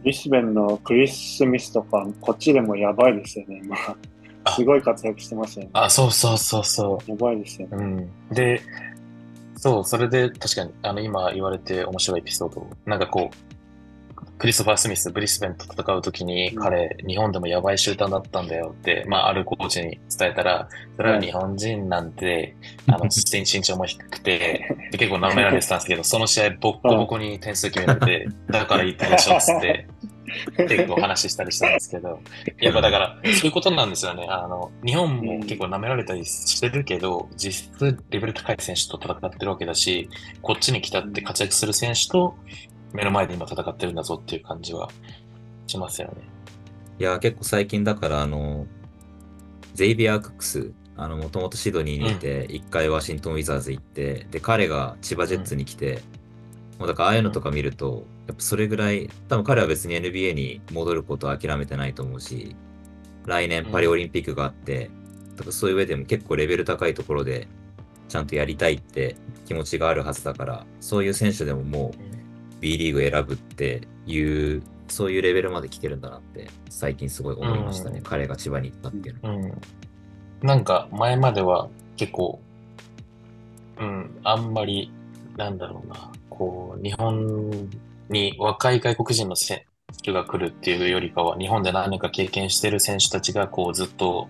[0.04, 3.76] リスベンのクリス・スミスとか、こっちでもやばいですよね、今。
[4.44, 5.70] あすごい活躍してますよね。
[5.72, 7.10] あ、そうそうそうそう。
[7.10, 7.76] やばいですよね。
[7.76, 8.34] うん。
[8.34, 8.60] で、
[9.56, 12.66] そう、それで確かに、あの、今言われて面白いエピソード。
[12.86, 13.47] なんかこう、
[14.38, 16.62] クリストファー・スミス、ブリスベンと戦うときに、うん。
[16.62, 22.54] 彼、日本でもやばいシューターだったんだよって、まあ、あるコーチに伝えたら、それは日本人なんて、
[22.86, 29.88] あの、身 身長も低くて、で結構舐められてたんですけど、その試合、ボッコボコに点数決められて、 だから言ったでしょ、つって、
[30.56, 32.20] 結構話したりしたんですけど、
[32.60, 34.26] やっぱだから、そういうことなんですよね。
[34.28, 40.08] あの、日本も結構舐められたりしてるけど、実質レベル高い選手と戦ってるわけだし、
[40.42, 42.36] こっちに来たって活躍する選手と
[42.92, 44.88] 目の前で今戦ってるんだぞっていう感じは
[45.66, 46.14] しますよね。
[46.98, 48.66] いや、結構最近だから、あの、
[49.74, 56.02] ゼイビア・クックス、あの、もともとシドニーにいて、一、回ワシントン・ウィザーズ行って、で、彼が千葉ジェッツに来て、
[56.78, 62.56] もうだからああいうのとか見ると、やっぱそれぐらい、多分彼は別に NBA に戻ることは諦めてないと思うし、
[63.26, 64.90] 来年パリオリンピックがあって、
[65.36, 67.46] だからそういう上でも結構レベル高いところで
[68.08, 72.17] ちゃんとやりたいって気持ちがあるはずだから、そういう選手でももう
[72.60, 77.98] B リーグ選ぶっていう、そういうレベルまで来てるんだなって最近すごい思いましたね。
[77.98, 79.36] うん彼が千葉に行ったっていうのは。
[79.36, 79.60] うん。
[80.42, 82.40] なんか前までは結構、
[83.78, 84.90] うん、あんまり、
[85.36, 87.68] なんだろうな、こう、日本
[88.08, 89.62] に若い外国人の選
[90.02, 94.28] 手が来るっていうよりかは、日本で何年か経験してる選手たちがこうずっと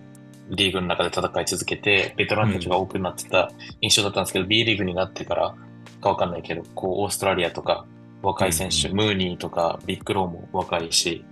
[0.49, 5.55] リーグの中で戦い続けて、ベテランたちが多くなってた印象だったんですけど、B リーグになってから
[6.01, 7.85] かわかんないけど、こう、オーストラリアとか
[8.21, 11.23] 若い選手、うんムーニーとかビッグローも若いし、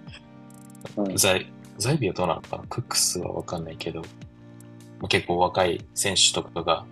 [0.95, 2.63] うんザイザイビはどうなのかな？
[2.69, 4.07] クックスはわかんないけど、ま
[5.03, 6.85] あ結構若い選手とかが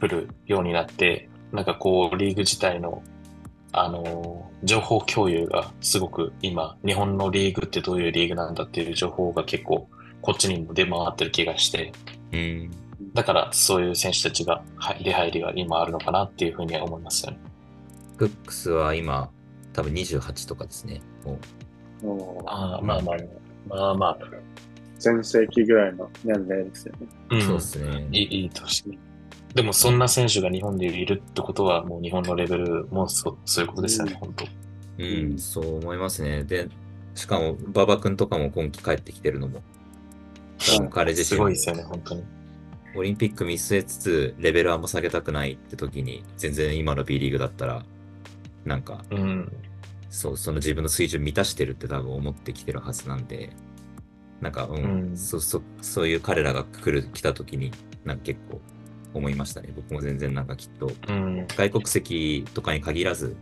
[0.00, 3.02] 来るようになって、なんかこう、リーグ自体の、
[3.72, 9.88] あのー情報共有がすごく今、日本のリーグってどういうリーグなんだっていう情報が結構、
[10.20, 11.92] こっちにも出回ってる気がして、
[12.30, 12.70] うん。
[13.14, 17.38] だからそういう選手たちが入り入りが今あるのかなっていうふうには思いますよね。
[18.20, 19.30] クックスは今、
[19.72, 21.00] 多分28とかですね。
[22.44, 23.16] ああ、まあまあ、
[23.66, 24.18] まあまあ、
[24.98, 27.06] 全盛期ぐらいの年齢ですよね。
[27.30, 28.08] うんそうですね。
[28.12, 28.98] いい、いい年。
[29.54, 34.46] でもそんな選手が日本でいるってことは、もう日本のレベルもそそういうことですよね、うん本当。
[34.98, 36.44] うん、そう思いますね。
[36.44, 36.68] で、
[37.14, 39.62] しかも、馬場君とかも今季帰ってきてるのも、
[40.58, 42.24] 多分彼自す身もごいですよね、本当に。
[42.96, 47.82] オリンピック見据えつつ、レベルあんま下げたくないって時に、全然今の B リーグだったら、
[48.64, 49.52] なんか、うん。
[50.08, 53.50] そう、その自分の水準満たしてるって多分思ってきてるはずなんで、
[54.40, 57.72] なんか、うん、うんそそそういう彼らが来る、来た時に、
[58.04, 58.60] なんか結構
[59.14, 59.72] 思いましたね。
[59.74, 61.46] 僕も全然なんかきっと、うん。
[61.48, 63.36] 外国籍とかに限らず、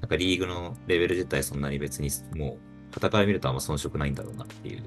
[0.00, 2.58] なんかリーグのレベル自体そんなに別にも
[2.92, 4.82] う、戦から見るとあんま遜色ないんだろうなっていう。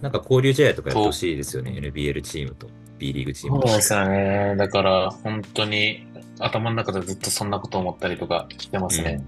[0.00, 1.72] なんか交流試合とかやってほしいですよね。
[1.72, 3.68] NBL チームと B リーグチームと。
[3.68, 4.54] そうですよね。
[4.56, 6.06] だから、本当に
[6.38, 9.22] 頭の中でずっとそんなこと思ったりとかしてますね。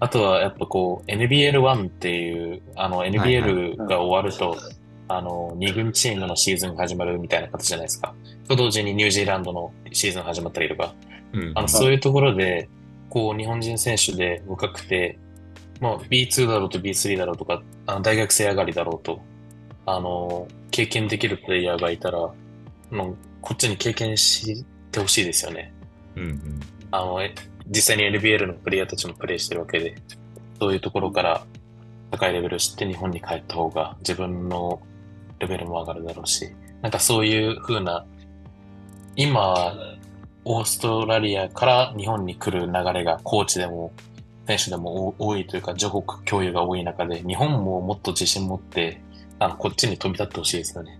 [0.00, 4.56] あとはやっぱこう NBL1 っていう、あのはい NBL が終わると、
[5.08, 8.14] あの2軍チームのシーズンが始まるみたいな形じゃないですか。
[8.48, 10.94] と同時にニュージーランドのシーズン始まったりとか、
[11.32, 11.52] うん。
[11.54, 12.68] あのそういうところで、
[13.08, 15.18] こう日本人選手で若くて、
[15.80, 19.20] まあ B2 だろうと B3 だろうとか、あの大学生上がりだろうと、
[19.86, 22.30] あの、経験できるプレイヤーがいたら、
[22.90, 25.72] もうこっちに経験してほしいですよね。
[26.16, 26.60] うんうん。
[26.90, 27.34] あの、え
[27.66, 29.96] 実際に NBL のプレイヤーたちもプレイしてるわけで、
[30.60, 31.46] そういうところから
[32.10, 34.80] 高いレベルを知って日本に帰った方が自分の
[35.38, 36.50] レベルも上がるだろうし、
[36.82, 38.04] なんかそういう風な、
[39.16, 39.74] 今、
[40.44, 43.92] オーストラリアから日本に来る流れがコーチでも
[44.46, 49.00] 選手でも多多いというか情報共有が多い中で、日本ももっと自信持って、
[49.38, 50.98] あの、こっちに飛び立ってほしいですよね。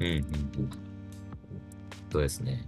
[0.00, 0.89] うんうん
[2.10, 2.12] うん。
[2.12, 2.66] そうですね。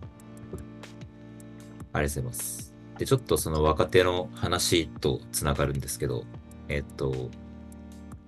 [1.92, 2.74] ありがとうございます。
[2.98, 6.24] で、ちょっとその若手の話とつながるんですけど、
[6.68, 7.30] えっと、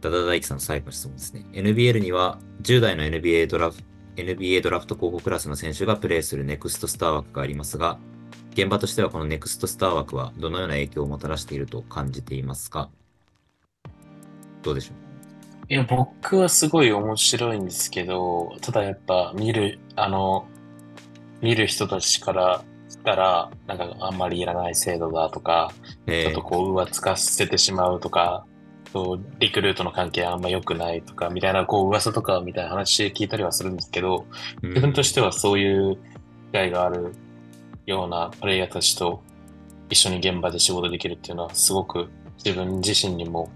[0.01, 1.47] ダダ大輝さんの最後の質問ですね。
[1.53, 3.79] NBL には10代の NBA ドラフ
[4.17, 7.99] NBA ドラフト候補クラスの選手がプレーするネクストスター枠がありますが、
[8.53, 12.91] 現場としてはこのネクストスター枠はどのような影響をもたらしていると感じていますか？
[14.63, 15.73] どうでしょう？
[15.73, 20.47] いや、僕はすごい面白いんですけど、ただやっぱ見る、あの、
[21.45, 25.71] 見る人たちからしたら、なんかあんまりいらない制度だとか、
[26.07, 26.27] ちえ。
[26.29, 28.47] ょっとこう、浮つかせてしまうとか、
[29.41, 34.25] リクルートの関係あんま良くないとか、みたいな、こう、噂とかみたいな話聞いたりはするんですけど、
[34.63, 36.01] 自分としてはそういう機
[36.53, 37.13] 会がある
[37.85, 39.23] ようなプレイヤーたちと
[39.91, 42.09] 一緒に現場で仕事できるっていうのはすごく
[42.43, 43.51] 自分自身にも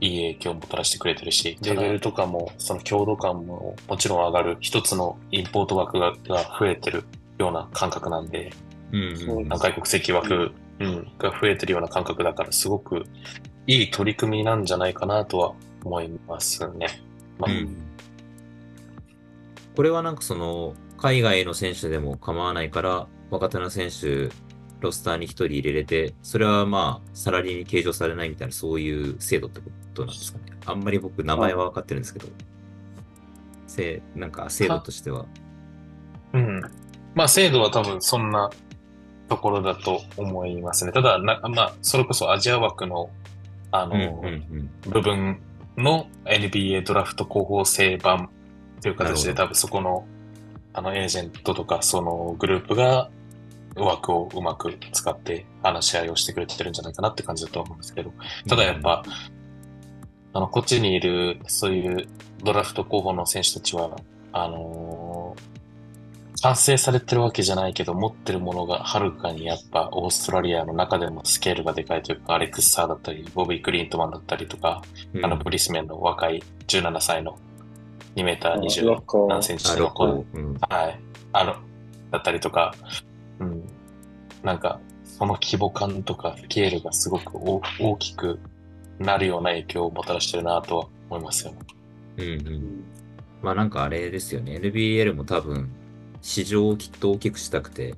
[0.00, 4.58] いい影響をもたらしてくれてるし、レベルとかもその強度感ももちろん上がる。
[4.60, 7.04] 一つのインポート枠がが増えてる
[7.42, 8.52] ような感覚なんで、
[8.92, 13.04] うん外国籍枠、うん、が増えてるような感覚だからすごく
[13.66, 17.02] いい取り組みなんじゃないかなとは思いますね。
[17.38, 17.92] まあうん
[19.74, 24.28] これはなんかその、海外の選手でも構わないから、若手の選手、
[24.80, 30.44] ロスターに一人入れれて、それはまあ、サラリーに計上されないみたいな、そういう制度ってことなんですかね。
[30.66, 32.28] あんまり僕、名前は分かってるんですけど、
[33.66, 35.24] せなんか制度としては。
[36.34, 36.62] うん。
[37.14, 38.50] まあ、制度は多分そんな
[39.28, 40.92] ところだと思いますね。
[40.92, 43.10] ただ、なまあ、それこそアジア枠の、
[43.70, 45.40] あの、うんうん部分
[45.76, 48.28] の NBA ドラフト候補生版
[48.82, 50.04] という形で多分そこの、
[50.74, 53.10] あの、エージェントとか、そのグループが
[53.76, 58.12] 枠をうまく使って話し合いをしてくれてるんじゃないかなって感じだと思うんですけど、
[58.48, 59.02] ただやっぱ、
[60.34, 62.08] あの、こっちにいる、そういう
[62.42, 63.96] ドラフト候補の選手たちは、
[64.32, 65.01] あのー
[66.42, 74.82] 完成されてるわけじゃないけど、持ってるものがはるかにやっぱオーストラリアの中でもスケールがでかいというか、アレックス・サーだったり、ボビー・クリントマンだったりとか、
[75.14, 77.38] うんあのブリスメンの若い17歳の
[78.16, 80.56] 2メーターロッ20コ何センチあ、の子うん。
[80.68, 81.00] はい。
[81.32, 81.54] あの、
[82.10, 82.74] だったりとか、
[83.38, 83.62] うん。
[84.42, 88.40] なんか、その規模感とかスケールがすごく大大きく
[88.98, 91.58] なるような影響をもたらしてるなとは思いますよね。
[92.16, 92.26] うんう。
[92.26, 92.84] うんん
[93.42, 94.56] まあなんかあれですよね。
[94.56, 95.70] NBL も多分、
[96.22, 97.94] 市場をきっと大きくしたくて、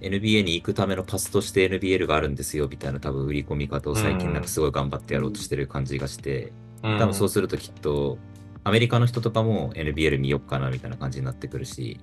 [0.00, 6.98] NBA に行くためのパスとして NBL があるんですよ、みたいな多分売り込み方を最近なんかすごい頑張ってやろうとしてる感じがして、うん。
[6.98, 8.18] 多分そうするときっと、
[8.64, 11.98] アメリカの人とかも NBL 見よっかなみたいな感じになってくるし、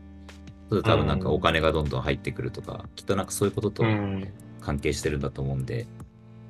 [0.69, 4.27] そう多分なんかお金がどんどん入ってくるとか、きっとなんかそういうこととうん。
[4.61, 5.85] 関係してるんだと思うんで、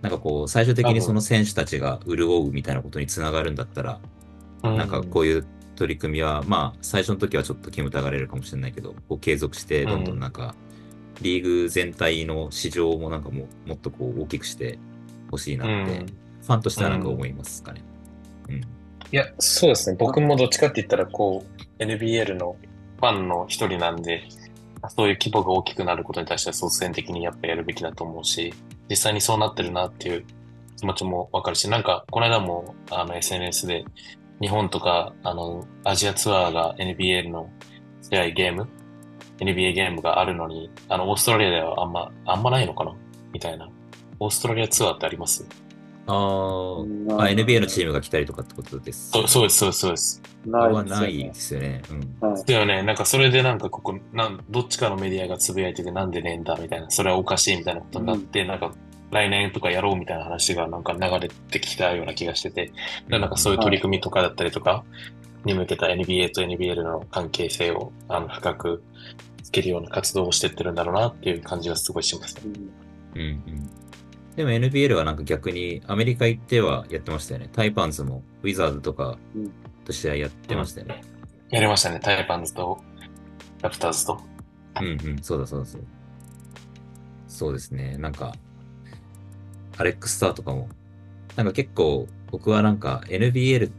[0.02, 4.00] なんかこう、最終的にその選手たちが潤うみたいなことにつながるんだったら、
[4.64, 5.46] なんかこういう
[5.76, 10.56] 取り組みは、まあ、最初の時はちょっと煙たがれるかもしれないけど、こう継続して、どんどんなんか、
[11.22, 14.80] リーグ全体の市場もなんかもうもっとこう大きくして
[15.32, 17.82] ほしいなって、うんファンとしてはなんか思いますかね。
[18.50, 18.56] うん。
[18.56, 18.62] い
[19.12, 19.98] や、そうですね。
[20.00, 22.56] 僕もどっちかって言ったら、こう、NBL の
[23.00, 24.24] ファンの一人なんで、
[24.90, 28.54] そういう規模が大きくなることに対しては率先的にやっぱやるべきだと思うし、
[28.90, 30.26] 実際にそうなってるなっていう
[30.78, 33.86] 気持ちもわかるし、なんか、この間も、あの、SNS で、
[34.42, 37.50] 日本とか、あの、アジアツアーが NBA の
[38.02, 38.68] 試合ゲーム、
[39.40, 42.94] NBA ゲームがあるのに、あの、オーストラリアではあんま、あんまないのかな？
[43.32, 43.70] みたいな。
[44.20, 45.46] オーストラリアツアーってあります？
[46.08, 49.10] あーあ、NBA のチームが来たりとかってことです。
[49.10, 50.22] そうそうです、そうです、そうです。
[50.46, 52.06] ないはないですよねですよね。
[52.22, 52.30] うん。
[52.30, 52.84] はいだよね。
[52.84, 58.72] なんかそれでなんかここ、なん、どっちかのメディアがつぶやいててなんでねえんだみたいな、それはおかしいみたいなことになって、なんか
[59.12, 62.72] 来年とかやろうみたいな話がなんか流れてきたような気がしてて、
[63.08, 64.84] でなんかそういう取り組みとかだったりとか
[65.46, 68.84] に向けた NBA と NBL の関係性をあの深く
[69.44, 72.42] つけるような活動をしてってるんだろうなっていう感じがすごいしますね。
[73.16, 73.70] うんうんうん。
[74.36, 77.50] でも NBL はなんか逆にアメリカ行ってはやってましたよね。
[77.54, 79.52] タイパンズもウィザーズとかうん
[79.86, 81.02] と試合やってましたよね。
[81.52, 82.00] やりましたね。
[82.02, 82.82] タイパンズと
[83.62, 84.20] ラプターズと。
[84.82, 85.88] うんうん、そうだそうだそうだ。
[87.28, 87.98] そうですね。
[87.98, 88.34] なんか、
[89.78, 90.70] アレックスターとかも、
[91.36, 93.72] なんか結構僕はなんか NBL、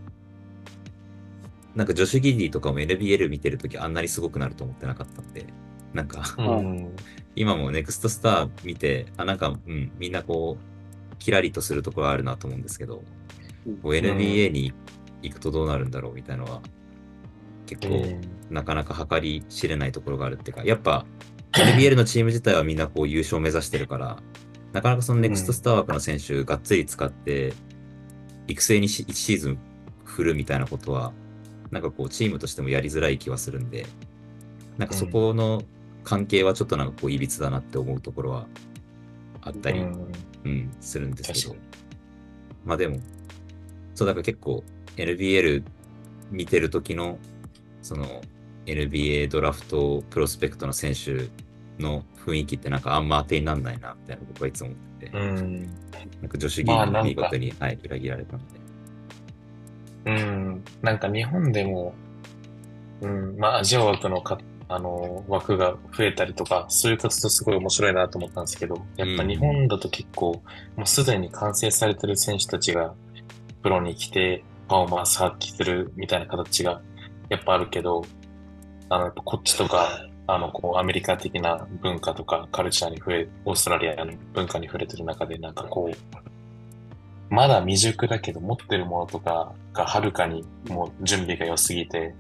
[1.75, 5.47] なんかジョシュ・ギディとかも NBL 見てるときあんなにすごくなると思ってなかったんで、
[5.93, 6.97] なんかうん。
[7.35, 13.03] 今もネクストスター見て、あ、なんか、うん、みんなこう、キラリとするところあるなと思うんですけど、
[13.83, 14.73] こう NBA に
[15.23, 16.63] 行くとどうなるんだろうみたいなのは、
[17.67, 21.05] 結構、なかなか計り知れないところがあるっていうか、やっぱ
[21.53, 24.19] NBL のチーム自体はみんなこう優勝を目指してるから、
[24.77, 27.55] なかなかそのネクストスター枠の選手がっつり使って、
[28.47, 29.59] 育成にし1シーズン
[30.05, 31.15] 振るみたいなことは、
[31.71, 33.87] なんかこうチームとしてもやりづらい気はするんで、
[34.77, 35.63] なんかそこの
[36.05, 38.47] 関係はちょっとなんかこういびつだなって思うところは
[39.41, 40.13] あったり、うん。
[40.45, 41.57] うん、するんですけど。
[42.67, 42.99] まあでも、
[43.95, 44.63] そうだから結構
[44.99, 45.65] NBL
[46.31, 47.19] 見てる時の、
[47.81, 48.21] その
[48.67, 51.31] NBA ドラフトプロスペクトの選手
[51.79, 55.63] の雰囲気ってなんかあんま当てになんないな、みたいな僕はいつも思ってて、うん。
[56.21, 58.45] なんか女子芸まあなんか人に見事に、はい、裏切られたので。
[60.07, 61.95] うん、なんか日本でも、
[63.01, 70.43] うん、まあアジア枠のか、あの、枠が増えたりとか、そういう活動すごい面白いなと思ったんですけど、やっぱ日本だと結構、
[70.77, 72.95] もうすでに完成されてる選手たちが
[73.63, 76.81] プロに来てパフォーマンス発揮するみたいな形が
[77.29, 78.05] やっぱあるけど、
[78.89, 85.97] あの、こっちとか、あの、こう、アメリカ的な文化とかカルチャーに触れ、オーストラリアの文化に触れてる中で、なんかこう、
[87.31, 92.15] まだ未熟だけど持ってるものとかがはるかにもう準備が良すぎて、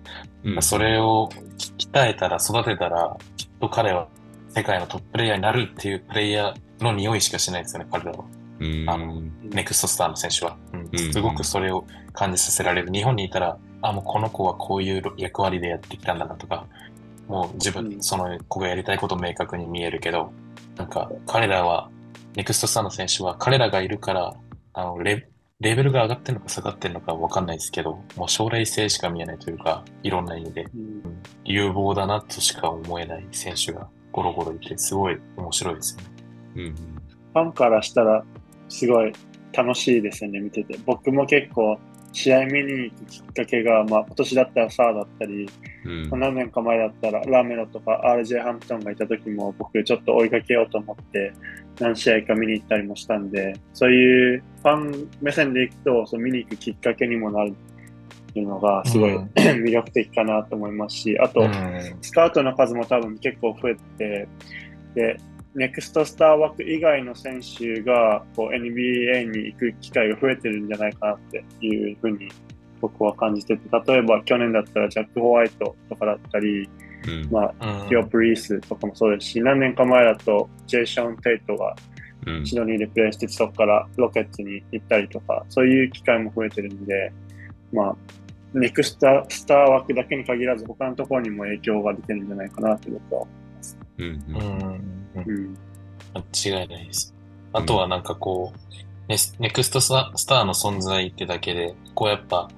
[0.44, 4.08] うんそれを鍛えたら育てたら、きっと彼は
[4.48, 8.24] 世界のトッププレイヤーになるっていうプレイヤーの匂いしかしないですよね、彼らは。
[8.58, 10.56] うんあのネクストスターの選手は。
[10.72, 12.92] うんうんすごくそれを感じさせられる。
[12.92, 16.66] 日本にいたら、あ、もうこの子はこういう役割でやってきたんだなとか、
[17.28, 20.32] もう自分、うんその子がやりたいこと明確に見えるけど、
[20.76, 21.90] なんか彼らは、
[22.34, 24.34] ネクストスターの選手は彼らがいるから、
[24.72, 25.28] あのレ
[25.60, 31.02] レベルが上がってるのか下がってるのかわかんないですけど、もう将来性しか見えないというか、いろんな意味でうん
[31.44, 36.06] 有望だなとしか思えない選手がゴロゴロいて、すごい面白いですよね。
[36.56, 38.24] うんファンからしたら、
[38.68, 39.12] すごい
[39.52, 40.78] 楽しいですよね、見てて。
[40.86, 41.78] 僕も結構、
[42.16, 45.46] 試合見に行くきっかけが、まあ、今年だったらサーだったり、
[45.84, 46.18] うん。
[46.18, 51.34] 何年か前だったらラーメロとか RJ ハンプトンがいた時も僕ちょっと追いかけようと思って
[51.78, 59.30] 何試合か見に行ったりもしたんで、そういうファン目線で行くとそう見に行くきっかけにもなるっていうのがすごい、うん。
[59.36, 61.98] 魅力的かなと思いますし、あと、うん。
[62.00, 64.28] スカウトの数も多分結構増えて、
[64.94, 65.20] で、
[65.56, 72.28] ネクストスター枠以外の選手がこう NBA に行く機会が増えてるんじゃないかなっていうふうに
[72.80, 76.68] 僕は感じてて、例えば去年だったらジャック・ホワイトとかだったり、
[77.08, 77.28] うん。
[77.30, 81.74] まあ、オ・プリースとかもそうですし、何年か前だとジェイション・テイトが
[82.26, 82.46] うん。
[82.46, 87.12] シドニーでプレーしてそこからロケッツに行ったりとか、そういう機会も増えてるんで、
[87.72, 87.96] まあ、
[88.52, 93.26] ネクスタスター枠だけに限らず、他のところにも影響が出てるんじゃないかなって僕は。
[93.98, 94.06] うん。
[94.06, 94.38] ううん。
[94.74, 95.56] んうん。
[96.14, 97.14] 間違いないです。
[97.52, 98.76] あとはなんかこう、
[99.08, 102.48] ネスネクストスターの存在ってだけで、こうやっぱ、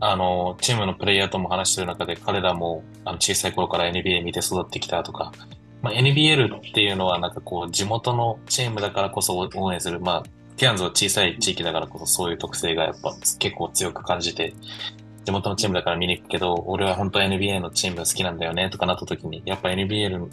[0.00, 5.32] あの、チームのプレイヤーとも話してる中で、彼らもあの小さい頃から NBA 見て育ってきたとか、
[5.82, 10.22] まあ、NBL っていうのはなんかこう、地元のチームだからこそ応援する、まあ、
[10.56, 14.54] ケアンズは小さい地域だからこそそういう特性がやっぱ結構強く感じて、
[15.24, 20.28] 地元のチームだから見に行くけど、俺は本当は NBA のチームが好きなんだよねとかなった時に、やっぱ NBL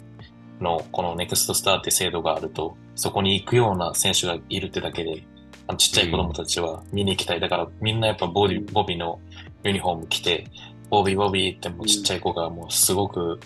[0.60, 5.24] のこのネクストスターって制度があると、そこに行くような選手がいるってだけで、
[5.66, 7.40] あのちっちゃい子供たちは見に行きたい。
[7.40, 9.20] だからみんなやっぱボビーボビーの
[9.62, 10.46] ユニフォーム着て、
[10.90, 13.40] ボビーボビーってもうちっちゃい子がもうすごく、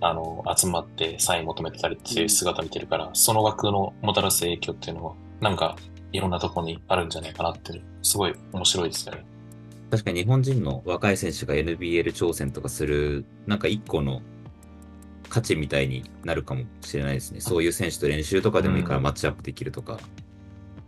[0.00, 5.76] あの、集まってサイン求めてたりっていう姿見てるから、その枠のもたらす影響っていうのは、なんか
[6.12, 9.24] いろんなとこにあるんじゃないかなって、すごい面白いですよね。
[9.90, 14.22] 確かに日本人の若い選手が NBL 挑戦とかする、なんか一個の
[15.28, 17.40] 価値みたいになるかもしれないですね。
[17.40, 19.98] そういう選手と練習とかでもいいからマッチアップできるとか。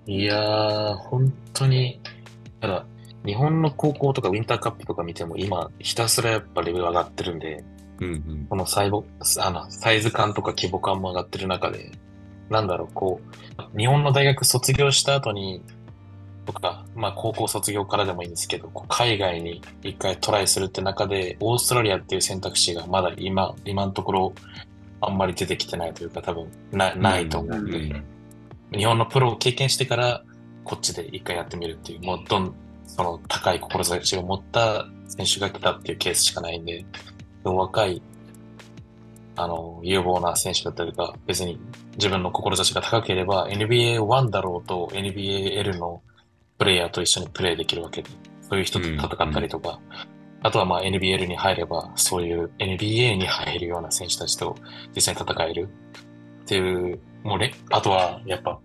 [0.06, 2.00] いやー、本当に、
[2.60, 2.86] ただ、
[3.24, 7.64] 日本の高校とかウィンターカップとか見ても今、ひたすらやっぱレベル上がってるんで、
[8.00, 8.46] うんうん。
[8.48, 9.04] このサイボ
[9.38, 11.92] あのサイズ感とか規模感も上がってる中で、
[12.48, 13.20] なんだろう、こ
[13.74, 15.62] う、日本の大学卒業した後に、
[16.52, 24.32] とか、まあ高校卒業からでもいいんですけど、海外に一回トライするって中で、オーストラリアっていう選択肢がまだ今、今のところ
[25.00, 28.78] あんまり出てきてないというか、多分なないと思うんで、うん。
[28.78, 30.22] 日本のプロを経験してから、
[30.64, 32.54] こっちで一回やってみるっていう、もうどん、
[32.86, 36.84] その高い志を持った選手が来たっていうケースしかないんで、
[37.44, 38.02] 若い、
[39.36, 41.58] あの、有望な選手だったりが、別に
[41.96, 46.02] 自分の志が高ければ、NBA1 だろうと NBAL の
[46.60, 48.02] プレイヤーと一緒にプレイできるわけ。
[48.02, 48.10] で、
[48.42, 49.80] そういう人と戦ったりとか、
[50.42, 54.54] あとはまあ NBL に入れば、そういう NBA に入るような選手たちと
[54.94, 55.68] 実際に戦える。
[56.42, 58.60] っていう、もうれ、あとはやっぱ、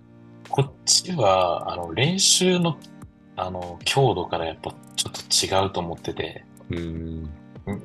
[0.50, 2.78] こっちは、あの、練習の、
[3.38, 5.10] あの、強度からやっぱちょ
[5.48, 6.78] っと違うと思ってて、うん。
[7.24, 7.30] ん。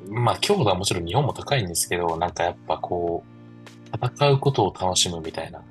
[0.09, 5.63] まあ、強度はもちろん日本も高いんですけど、なんかやっぱこう、戦うことを楽しむみたいな、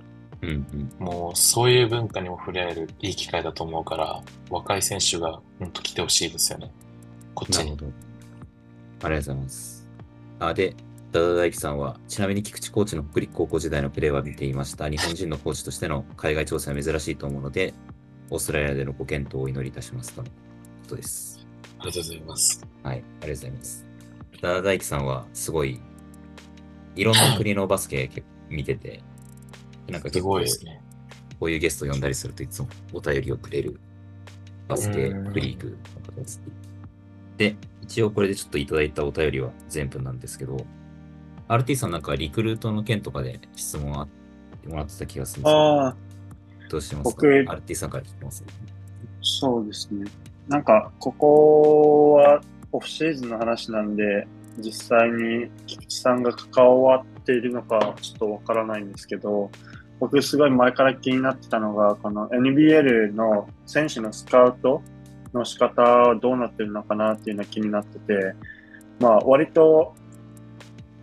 [0.43, 0.51] うん
[0.99, 1.07] うん。
[1.07, 6.71] もうそういう文化にも触れ合えるいい機会だと思うから、若い選手が本当来てほしいですよね。
[7.35, 7.65] こっちに。
[7.65, 7.87] なるほど。
[9.03, 9.89] ありがとうございます。
[10.39, 10.75] あ、で、
[11.13, 14.89] ダダ大樹さんは、ちなみに菊池コーチの北陸高校時代のプレーは見ていました。
[14.89, 17.75] 日本人のコーチとしての海外挑戦は珍しいと思うので、
[18.31, 20.33] オーストラリアでのご検討をお祈りいたしますとのこ
[20.89, 21.47] とです。
[21.81, 22.67] ありがとうございます。
[22.83, 23.87] はい、ありがとうございます。
[24.41, 25.81] ダダ大樹さんは、すごい、
[26.95, 28.09] いろんな国のバスケ
[28.49, 29.03] 見てて、
[29.91, 30.81] なんかすごいですね。
[31.39, 33.81] こういうゲストを呼んだりするといつもお便りをくれる
[34.69, 36.41] バスケうんフリークの方です。
[37.37, 40.59] で、一応これでちょっといただいたお便りは全部なんですけど、
[41.49, 44.09] RT さんなんかリクルートの件とかで質問あっ
[44.63, 45.97] てもらってた気がするんですけど、ああ、
[46.69, 47.17] どうしますか？
[47.17, 48.45] 僕 ?RT さんから聞きます？
[49.23, 50.07] そうですね。
[50.49, 52.41] なんか、ここは
[52.73, 54.27] オフシーズンの話なんで、
[54.59, 59.51] 実際に菊池さんが関わっているのかちょっとわからないんですけど、
[60.01, 64.83] 僕すごい前から気になってたのが、この NBL の選手のスカウト
[65.35, 68.35] の仕方はどうなってるのかなっていうのが気になってて、
[68.99, 69.95] まあ割と、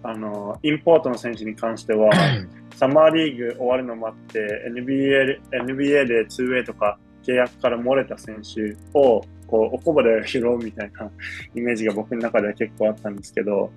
[0.02, 2.10] あの、インポートの選手に関しては、
[2.76, 11.12] サマーリーグ終わるのを待って、NBA, NBA で 2way とか契約から漏れた選手を、こう、おこぼれを拾うみたいな
[11.56, 13.72] イメージが僕の中では結構あったんですけど、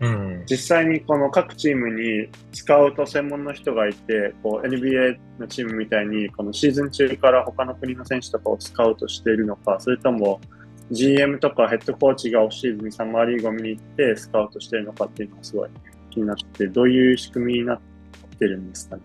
[0.00, 0.44] うん。
[0.48, 10.40] 実際にこの各チームにスカウト専門の人がいて、こう NBA のチームみたいに、このシーズン中から他の国の選手とかをスカウトしているのか、それとも
[10.90, 15.68] GM とかヘッドコーチがオフシーズンにサマーリーグを見に行ってスカウトしているのかっていうのがすごい
[16.10, 17.80] 気になって、どういう仕組みになっ
[18.38, 19.02] てるんですかね。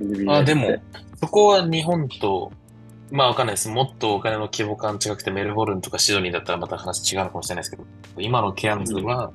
[0.00, 0.82] NBA あ、でも
[1.20, 2.52] そこは日本と、
[3.10, 3.68] まあわかんないです。
[3.68, 7.84] もっとお金の規模感違くてメルボルンとかシドニーだったらまた話違うのかもしれないですけど、
[8.18, 9.32] 今のケアンズは、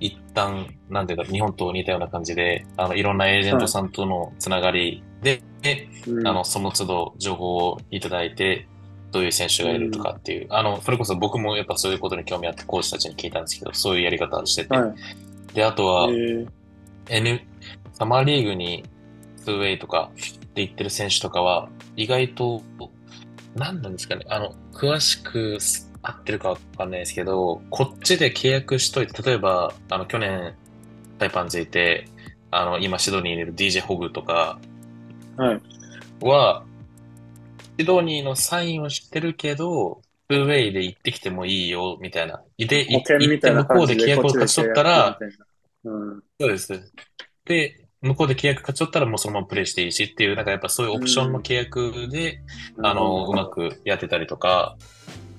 [0.00, 6.26] 一旦、なんていうか、日本と似たような感じで、あの、いろんなエージェントさんとのつながりで、でうん。
[6.26, 8.66] あの、その都度情報をいただいて、
[9.12, 14.74] どういう選手がいるとかっていう、あの、それこそ僕もやっぱそういうことに興味あってコーチたちに聞いたんですけど、そういうやり方をしてて。
[14.74, 14.94] はい。
[15.54, 16.48] で、あとは、えー。
[17.08, 17.40] N、
[17.92, 18.84] サマーリーグに
[19.44, 20.10] 2way とか
[20.54, 22.62] で行ってる選手とかは、意外と、
[23.56, 25.58] 何なんですかね、あの、詳しく
[26.02, 30.54] 合ってるかわかんないですけど、こっちで契約しといて、例えば、あの、去年、
[31.18, 32.06] タイパンズいて、
[32.50, 34.58] あの、今シドニーにいる DJ ホグとか
[35.36, 35.60] はい。
[36.20, 36.64] は、
[37.78, 42.42] シドニーのサインをしてるけど、2way で行ってきてもいいよ、みたいな。
[42.58, 45.18] で、行って向こうで契約を勝ち取ったら。
[45.84, 46.22] うん。
[46.40, 46.92] そうです。
[47.44, 52.40] で、向こうで契約勝ち取ったらもうそのままプレイしていいしっていう、なんかやっぱそういうオプションの契約で、
[52.82, 54.76] あの、うまくやってたりとか、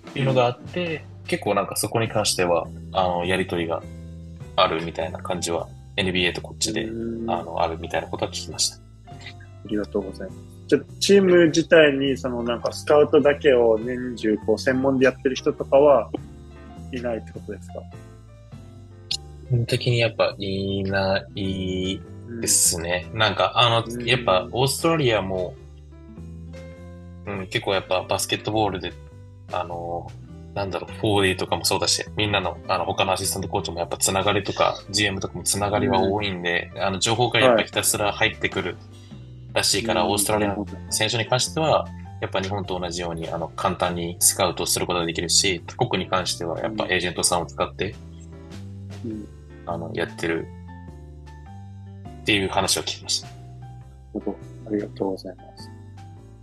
[0.10, 3.82] っていうのがあって、結構なんかそこに関しては、あの、やりとりが
[4.56, 8.78] あるみたいな感じは、NBA とこっちで、うんああの、あるみたいなことは聞きました。
[9.66, 10.40] りがとうございます。
[10.68, 16.10] じゃあチーム自体に、そのなんかスカウトだけを年中こう専門でやってる人とかは
[16.94, 17.74] いないってことですか？
[19.10, 19.20] 基
[19.52, 22.00] 本的にやっぱいない
[22.32, 23.10] うんですね。
[23.14, 25.54] なんか、あの、うんやっぱオーストラリアも、
[27.28, 28.94] うん、結構やっぱバスケットボールで、
[29.52, 30.10] あの、
[30.54, 38.78] なんだろう、4D とかもそうだし、みんなの、あの、他のアシスタントコーチもやっぱつながりとか、GM とかもつながりは多いんで、あの、情報がやっぱひたすら入ってくる
[39.54, 41.88] らしいから、オーストラリアの選手に関しては、
[42.22, 47.96] やっぱ日本と同じように、あの、簡単にスカウトすることができるし、他国に関してはやっぱエージェントさんを使って、
[49.06, 49.28] うん。
[49.66, 50.48] あの、やってる。
[52.22, 53.28] っていう話を聞きました。
[53.28, 53.32] あ
[54.70, 55.72] りがとうございます。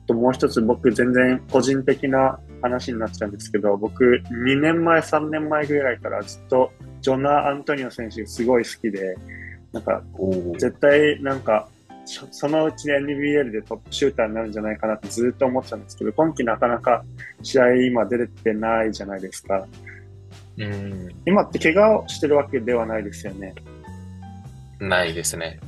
[0.08, 9.16] ともう一つ僕全然個人的な話になっちゃうんですけど、僕2年前、3年前ぐらいからずっとジョナ・アントニオ選手すごい好きで、
[9.72, 10.02] なんか
[10.58, 11.68] 絶対なんか
[12.08, 17.04] そそのうち NBL でトップシューターになるんじゃないかなってずっと思ってたんですけど、今季なかなか
[17.42, 19.66] 試合今出れてないじゃないですか。
[20.56, 23.54] うん、今って怪我をしてるわけではないですよね。
[24.80, 25.60] ないですね。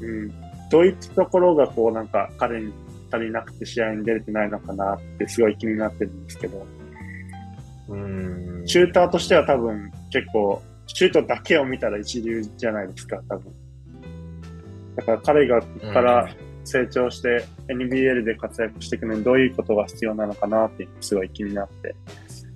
[0.00, 0.32] うん。
[0.70, 2.72] どういったところがこうなんか彼に
[3.10, 6.66] 足りなくて試合に出れてないのかなってすごい気になってるんですけど、
[7.88, 8.62] うん。
[8.66, 13.52] シューターとしては多分結構シュートだけを見たら一流じゃないですか、多分。
[14.96, 16.28] だから彼がここから
[16.64, 21.94] 成長して NBL で活躍していくのにどういうことが必要なのかなってすごい気になって。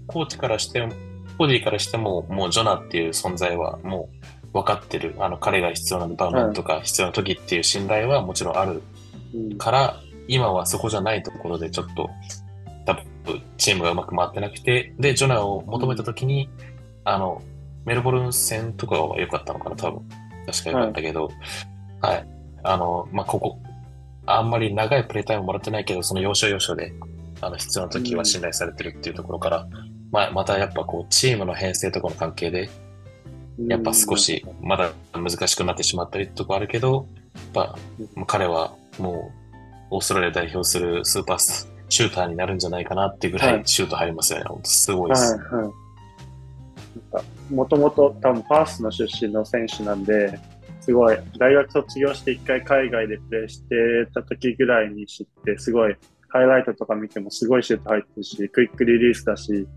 [0.06, 0.92] コーチからしても、
[1.38, 4.08] コーディからしても、もうジョナっていう存在はも
[4.44, 5.14] う分かってる。
[5.18, 8.82] あの、彼が必要な場面とか必要な時っていう信頼はもちろんある
[9.34, 9.58] うん。
[9.58, 12.10] から、今はそこじゃないところでちょっと、
[12.86, 16.48] 多分、チームがうまく回ってなくて、で、ジョナを求めた時に、
[17.04, 17.42] あの、
[17.84, 20.02] メルボルン戦とかは良かったのかな、多分。
[20.46, 21.30] 確か良かったけど、
[22.00, 22.26] はい。
[22.62, 23.58] あの、まあ、ここ、
[24.26, 26.92] あんまり長いプレイタイムもらってないけど、その要所要所で、
[27.40, 29.68] あの、必要な時は信頼されてるっていうところから、
[30.10, 32.70] まあ、またやっぱこう、チームの編成とかの関係で、
[33.68, 37.78] やっぱ少し、まだ難しくなってしまったりとこあるけど、やっぱ、
[38.26, 39.43] 彼はもう、
[39.94, 44.44] オーストラリアを代表するスーパースシューターになるんじゃないかなっていうぐらはいいシュート入りますよね。
[44.48, 45.38] 本当すごいはい、です。
[47.52, 50.36] もともと多分パースの出身の選手なんで、
[50.80, 53.74] すごい、大学卒業して一回海外でプレーして
[54.12, 55.96] た時ぐらいに知って、すごい、
[56.28, 59.68] ハイライトとか見てもすごいシュート入ってるし、クイックリリースだし、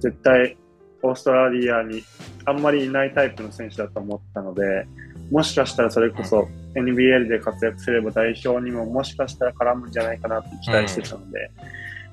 [0.00, 0.56] 絶対
[1.02, 2.02] オーストラリアに
[2.44, 4.86] あんまりいないタイプの選手だと思ったので、
[5.32, 11.50] もしかしたらそれこそ NBL で活躍すれば代表にももしかしたら絡むんじゃないかなって期待してたので、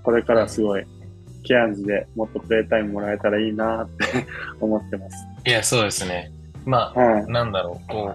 [0.03, 0.85] これからすごい、
[1.43, 4.25] ケアンズでもっとプレータイムもらえたらいいなって
[4.61, 5.27] 思ってます。
[5.45, 6.31] いや、そうですね。
[6.65, 7.27] まあ、はい。
[7.27, 8.13] なんだろう、こ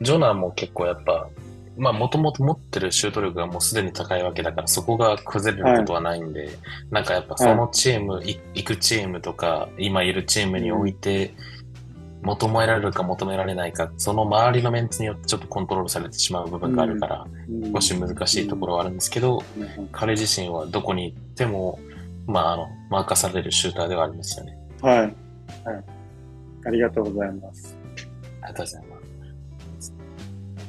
[0.00, 1.28] う、ジョナも結構やっぱ、
[1.76, 6.48] まあ、もともと持ってるシュート力がもうすでに高いわけだから、そこが崩れることはないんで、
[6.90, 11.34] なんかやっぱそのチーム、い行くチームとか、今いるチームにおいて、
[12.22, 21.78] 求められるか求められないか、その周りのメンツによってちょっとコントロールされてしまう部分があるから、うん少し難しいところはあるんですけど、うん彼自身はどこに行っても、
[22.26, 24.58] まあ、あの、任されるシューターではありますよね。
[24.82, 24.98] はい。
[24.98, 25.14] はい。
[26.66, 27.76] ありがとうございます。
[28.42, 29.94] ありがとうございます。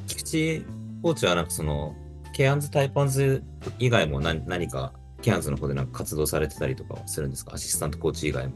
[0.08, 0.62] 菊地
[1.02, 1.96] コーチはなんかその、
[2.34, 3.44] ケアンズ、タイパンズ
[3.80, 7.56] 以外も何何か、ケアンズの方でなんか活動されてたりとかはするんですか？
[7.56, 8.54] アシスタントコーチ以外も。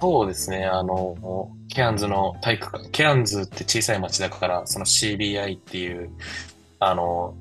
[0.00, 6.10] そうですね、あの、ケアンズの体育館、ケアンズって小さい町だから、その CBI っていう、
[6.80, 7.34] あの、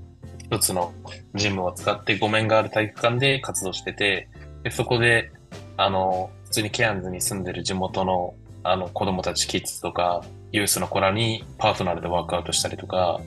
[0.50, 0.94] 一つの
[1.36, 4.30] ジムを使って5面がある体育館で活動してて、
[4.64, 5.32] でそこで、
[5.78, 8.34] あの、普通にケアンズに住んでる地元の、
[8.64, 13.20] あの、子供たち、キッズとか、ユースの子らにパーソナルでワークアウトしたりとか、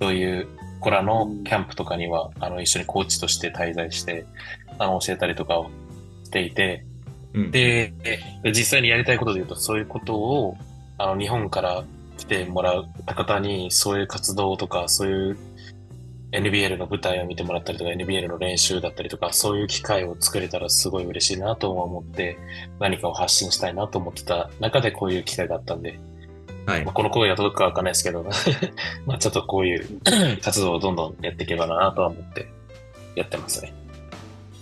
[0.00, 0.48] そういう
[0.80, 4.24] 子らのキャンプとかには、あの、一緒にコーチとして滞在して、
[4.78, 5.70] あの、教えたりとかを
[6.26, 6.86] っていて、
[7.34, 7.50] うん。
[7.50, 7.92] で、
[8.42, 10.56] で実際にやりたいことで言うと、そういうことを、
[10.98, 11.84] あの、日本から
[12.18, 15.38] 来てもらう方に、そういう活動とか、そういう
[16.32, 22.38] NBL の舞台を見てもらったりとか、NBL の練習だったりとか、そういう機会を作れたらすごい嬉しいなと思って、
[22.80, 25.98] 何かを発信したいなと思ってた中でこういう機会があったんで、
[26.64, 26.94] はいまあ、。
[26.94, 28.24] この声が届くかわかんないですけど、
[29.04, 30.00] まあちょっとこういう
[30.42, 32.48] 活動をどんどんやっていけばなとは思って
[33.14, 33.74] やってますね。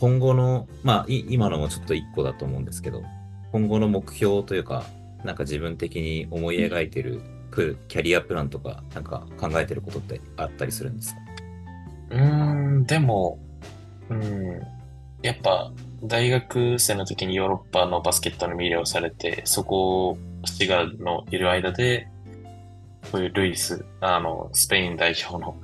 [0.00, 3.02] 今後の、まあ、今のもちょっと一個だと思うんですけど、
[3.52, 4.84] 今後の目標というか、
[5.24, 7.20] なんか自分的に思い描いてる、
[7.50, 11.20] くキャリアプランとか、なんか考えてることってあったりするんですか？
[12.10, 13.38] うーん、でも、
[14.08, 14.62] うん、
[15.20, 15.70] やっぱ
[16.02, 22.08] 大学生の時にヨーロッパのバスケットの魅了されて、そこを滋賀のいる間で、
[23.12, 25.60] こういうルイス、あの、スペイン代表の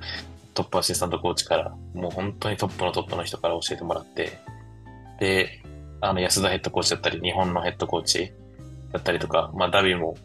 [0.57, 4.39] トップアシスタントコーチから、もう本当にトップのトップの人から教えてもらって、
[5.19, 5.61] で、
[6.01, 8.33] あの、安田ヘッドコーチだったり、日本のヘッドコーチ
[8.91, 10.17] だったりとか、まあ、ダビも、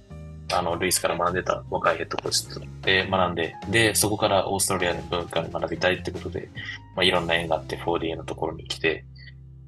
[0.50, 2.48] あの、ルイスから学んでた若いヘッドコーチ
[2.80, 6.48] で学んで、で、そこからオーストラリアの文化を学びたいってことで、
[6.96, 9.04] まあ、いろんな縁があって 4DA のところに来て、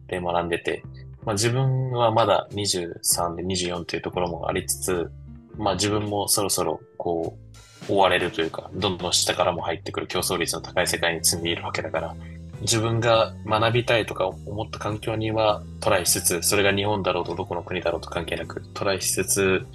[0.06, 0.82] で、学んでて、
[1.26, 5.10] まあ、自分はまだ23で24というところもありつつ、
[5.58, 7.43] まあ、自分もそろそろ、こう、
[7.88, 12.14] 追われるというか、どんどん下からも入ってくる競争率の高い世界に住んでいるわけだから、
[12.60, 19.66] 自分が学びたいとか思った環境にはトライしつつ、それが日本だろうとどこの国だろうと関係なく、トライしつつ、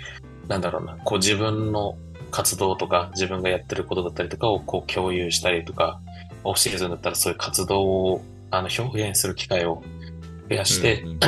[0.47, 1.97] なんだろうな、こう自分の
[2.31, 5.99] 活動とか、自分がやってることだったりとかをこう共有したりとか、
[6.43, 9.83] オフシーズンだったらそういう活動をあの表現する機会を
[10.49, 11.19] 増やして、うん。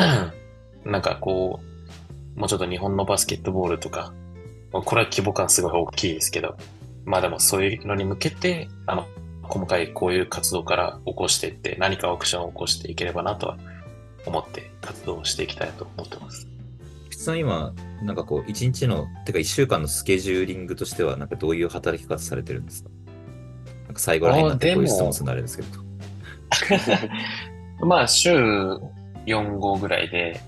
[0.91, 1.59] なんかこ
[2.35, 4.13] う、もうちょっと日本のバスケットボールとか、
[4.71, 6.55] これは規模感すごい大きいですけど、
[7.05, 9.05] まあでもそういうのに向けて、あの、
[9.43, 13.57] 細かいこういう活動から起こしていって、何かアクションを起こしていければなとは
[14.25, 16.47] 思って活動をしていきたいと思ってます。
[17.09, 22.89] 菊池さん今、なんかこう、一日の、てか一週間のスケジューリングとしては、なんかどういう働き方されてるんですか？
[23.87, 25.79] なんか最後らへんになこういう質問するのあれですけど。
[27.85, 28.79] まあ週4、
[29.25, 30.39] 5ぐらいで、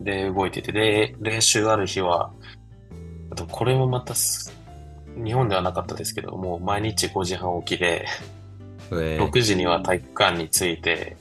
[0.00, 2.30] で動いてて、で、練習ある日は、
[3.36, 4.50] あとこれもまたす、
[5.22, 8.06] 日本ではなかったですけど、もう毎日5時半起きで、
[8.90, 11.18] えー6時には体育館に着いて、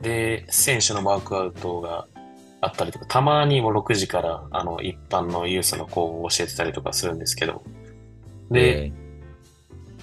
[0.00, 2.06] で、選手のワークアウトが
[2.62, 7.62] あったりとか、たまにも6時からあの一般のユースの子を教えてたりとかするんですけど、
[8.50, 8.92] で、え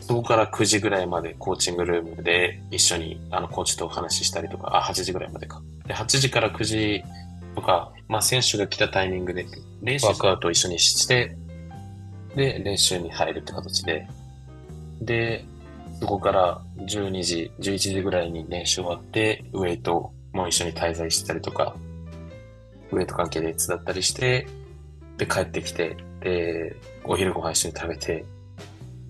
[0.02, 5.64] そこから9時ぐらいまでコーチングルームで一緒にあのコーチとお話ししたりとか、あ、8時ぐらいまでか。
[5.88, 7.04] で、8時から9時
[7.56, 9.46] とか、まあ選手が来たタイミングで
[9.82, 11.36] 練習ワークアウトを一緒にして、
[12.36, 14.08] で、練習に入るって形で、
[15.02, 15.46] で、
[16.00, 21.76] そこから12時、11時ぐらいに練習終わって、ウェイトも一緒に滞在したりとか、
[22.92, 24.48] ウェイト関係で手伝ったりして、
[25.18, 28.26] で、帰ってきて、で、お昼ご飯一緒に食べて、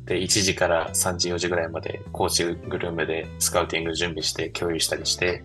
[0.05, 5.43] で、1時から3時、4時ぐらいまでコーチグルームでスカウティング準備して共有したりして、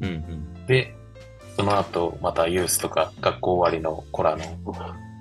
[0.00, 0.66] ーうんうん。
[0.66, 0.94] で、
[1.58, 4.44] その後、またユースとか学校終わりのコラの、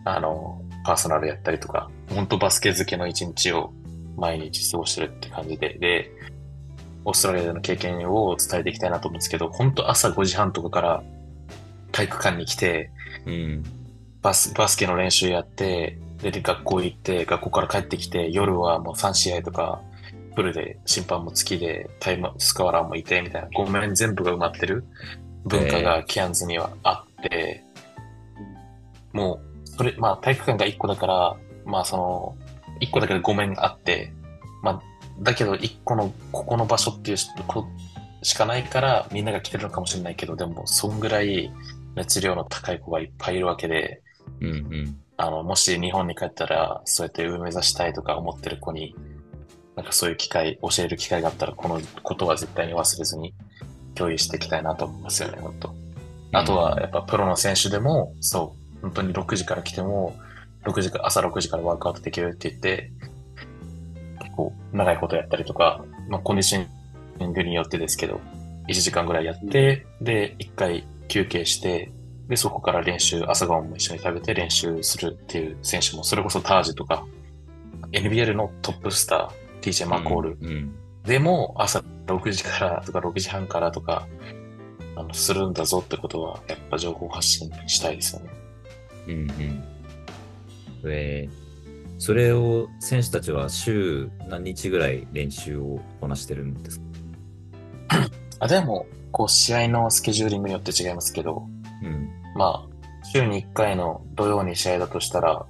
[0.05, 3.73] あの、パーソナルやったりとか、本当バスケ漬けの一日を
[4.17, 6.11] 毎日過ごしてるって感じで、で、
[7.05, 11.03] オーストラリアでの経験を伝えていきたいなと思うんですけど、本当朝5時半とかから
[11.91, 12.91] 体育館に来て、
[13.25, 13.63] うん。
[14.21, 19.81] バス、バスケの練習やって、で、学校行って、学校から帰ってきて、夜はもう3試合とか、
[20.35, 24.85] フルで審判も付きで、タイムスカワラーもいて、みたいな、ごめん全部が埋まってる
[25.47, 27.63] 文化がキアンズにはあって、
[29.13, 32.37] もう、それ、まあ体育館が1個だから、まあその、
[32.81, 34.13] 1個だけでごめんあって、
[34.61, 34.81] まあ、
[35.19, 37.67] だけど1個の、ここの場所っていうしこ
[38.21, 41.51] しかないから、みんなが来てるのかもしれないけど、でも、そんぐらい
[41.95, 44.01] 熱量の高い子がいっぱいいるわけで、
[44.41, 44.99] うんうん。
[45.17, 48.95] あの、もし日本に帰ったら、そうやって上目指したいとか思ってる子に、
[49.75, 53.33] なんかそういう機会、教える機会があったら、このことは絶対に忘れずに
[53.97, 55.75] 共有していきたいなと思いますよね、本当。
[56.33, 60.15] あとは、やっぱプロの選手でも、そう、本当に6時から来ても、
[60.65, 62.91] 6時朝6時からワークアウトできるって言って、
[64.19, 66.67] 結構長いことやったりとか、まあコンディショ
[67.19, 68.19] ニングによってですけど、
[68.67, 71.91] 1時間ぐらいやって、で、1回休憩して、
[72.27, 77.05] で、そこから練習、朝ごはんも一緒に食べて練習するっていう選手も、それこそタージとか、
[77.93, 80.75] NBL のトップスター、TJ マコール、うん。
[81.07, 84.07] でも朝6時からとか6時半からとか、
[84.95, 88.29] あの、するんだぞってことは、やっぱ情報発信したいですよね。
[89.07, 89.63] うんうん。
[90.91, 91.47] えー
[91.99, 96.85] それを選手たちは週何日ぐらい練習をこなしてるんですか？
[98.39, 101.47] あ、でも、こう、試合のスケジューリングによって違いますけど、
[101.81, 102.07] うん。
[102.35, 105.47] まあ、週に1回の土曜に試合だとしたら、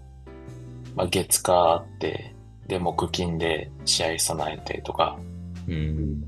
[0.96, 2.34] まあ、月火あって、
[2.66, 5.20] で、木金で試合備えてとか、
[5.68, 6.24] うん。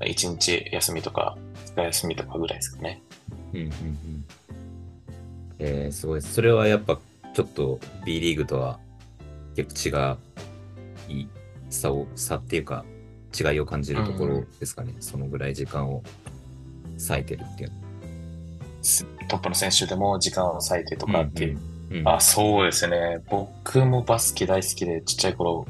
[0.00, 1.36] 1日休みとか、
[1.66, 3.02] 2日休みとかぐらいですかね。
[3.52, 3.60] うん。
[3.60, 3.66] うん。
[3.66, 4.24] うん。
[5.58, 6.22] えー、すごい。
[6.22, 6.98] それはやっぱ、
[7.34, 8.78] ちょっと B リーグとは
[9.56, 10.18] 結構
[11.08, 11.28] 違い
[11.70, 12.84] 差を、差っていうか、
[13.38, 14.94] 違いを感じるところですかね。
[15.00, 16.02] そのぐらい時間を
[17.08, 17.72] 割いてるっていう
[19.28, 21.58] トップの選手でも時間を割いてとかっていう。
[21.90, 22.08] うんうん。
[22.08, 23.22] あ、そうですね。
[23.28, 25.66] 僕もバスケ大好きで、ちっちゃい頃、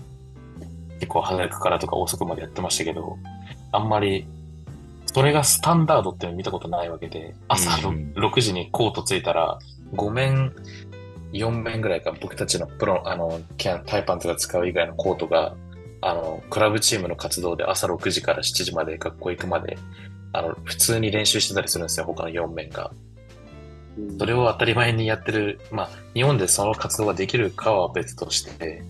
[1.02, 3.18] 結構早くからとか遅くまでやってましたけど、
[3.72, 4.28] あんまり、
[5.06, 9.58] それがスタンダードっていうの見たことないわけで、朝ろうんうん6時にコート着いたら、
[9.94, 10.54] 5面、
[11.32, 15.56] 4面ぐらいか、僕たちのプロ、あの、キャンタイパンツが使う以外のコートが、
[16.02, 19.76] あの、クラブチームの活動で朝6時から7時まで学校行くまで、
[20.32, 22.92] あの、普通に練習してたりするんですよ、他の4面が。
[23.98, 28.84] うんそれを当たり前にやってる、まあ、日本でその活動ができるかは別として、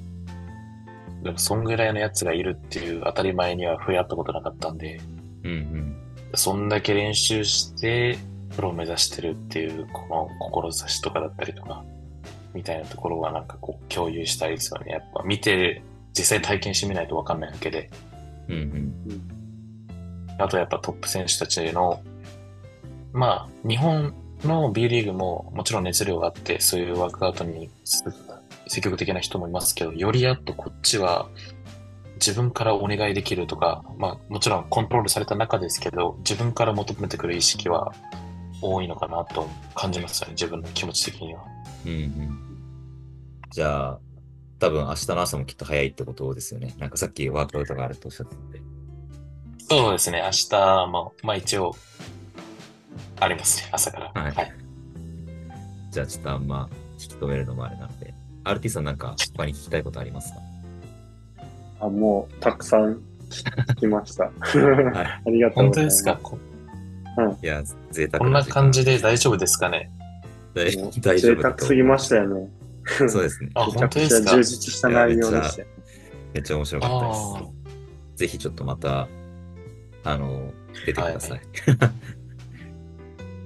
[1.23, 5.01] でも、そんぐらいのやつがいるっていう当たり前には触れ合ったことなかったんで、
[5.45, 5.97] うんうん。
[6.35, 8.19] そんだけ練習して、
[8.57, 11.85] プロを目指してるっていう、この志とかだったりとか、
[12.55, 14.93] みたいなところはなんかこう共有したいですよね。
[14.93, 17.89] やっぱ見て、実際体験してみないとわかんないわけで。
[18.49, 18.93] うんうん。
[20.39, 22.03] あとやっぱトップ選手たちの、
[23.13, 24.15] まあ、日本
[24.45, 27.71] の B リーグももちろん熱量があって、そういうワークアウトに
[28.73, 31.29] 積極的な人もいますけど、よりやっとこっちは
[32.15, 37.93] 自分からお願いできるとか、まあもちろんコントロールされた中ですけど、自分から求めてくる意識は
[38.63, 41.45] 多いのかなと感じますよね、自分の気持ち的には。
[41.85, 42.39] うんうん。
[43.51, 43.99] じゃあ、
[44.59, 46.75] 多分明日の朝もきっと早いってことですよね。
[46.79, 48.63] なんかさっきワークアウトがあるとおっしゃってたんで。
[49.69, 51.77] そうですね、明日も、まあ一応、
[53.21, 54.23] ありますね、朝から。
[54.23, 54.53] はいはい。
[55.91, 58.12] じゃあちょっとあんま引き止めるのもあれなので。
[58.45, 60.39] RT さんなんか他に聞きたいことありますか？
[61.81, 64.25] あ、もう、たくさん聞きました。
[64.45, 65.07] はい。
[65.07, 66.05] ありがとう本ございます。
[66.05, 66.19] 当ですか？
[66.23, 66.39] こ
[67.43, 69.91] いや、贅沢こんな感じで大丈夫ですかね？
[70.55, 72.49] 大丈贅夫だと沢すぎましたよね。
[73.09, 73.51] そうですね。
[73.55, 74.31] あ、本当ですか？
[74.31, 75.69] くちゃ充実した内容でしたよ。
[76.35, 77.53] めっちゃ面白かったあです。
[78.17, 79.09] ぜひちょっとまた、
[80.05, 80.51] あの、
[80.87, 81.41] 出てください。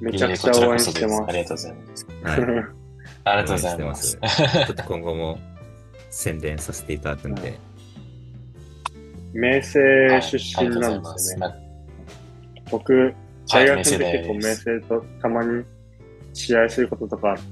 [0.01, 1.24] めちゃくちゃ応援してます。
[1.28, 2.07] ありがとうございます。
[2.22, 2.66] はい。
[3.29, 4.12] ありがとうございます。
[4.12, 5.39] ちょっと今後も
[6.11, 7.59] 宣伝させていただくんで、
[9.35, 9.72] 明星
[10.39, 11.49] 出身なんですよね。
[11.49, 11.55] ね。
[12.70, 13.14] 僕、
[13.53, 15.64] 大学の時はい結構明星とたまに
[16.35, 17.43] 試合することとかあって、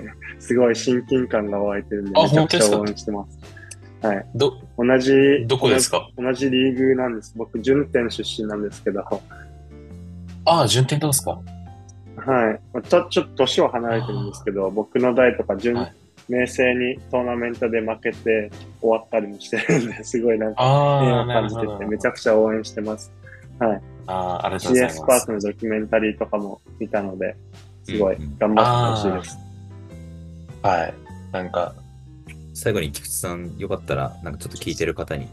[0.40, 3.38] すごい親近感が湧いてるんで、あめちゃくちゃ応援してます。
[4.34, 5.12] ど、同じ、
[5.46, 6.08] どこですか？
[6.16, 7.34] 同じリーグなんです。
[7.36, 9.02] 僕、順天出身なんですけど、
[10.46, 11.38] ああ、順天堂ですか？
[12.20, 12.82] はい。
[12.82, 15.94] ちょ、ちょっと年は離れてるんですけど、僕の代とか順、はい
[16.30, 21.86] 明星にトーナメントで負けて終わったりもしてるんで、すごいなんか、あ縁を感じてて、。
[21.86, 23.12] めちゃくちゃ応援してます。
[23.58, 25.32] ああ、ありがとうござい CS パますーク。
[25.32, 27.36] のドキュメンタリーとかも見たので、
[27.82, 29.38] すごい頑張ってほしいです。
[30.62, 30.94] はい。
[31.32, 31.74] なんか、
[32.54, 35.26] 最後に菊池さん、よかったら、なんかちょっと聞いてる方に、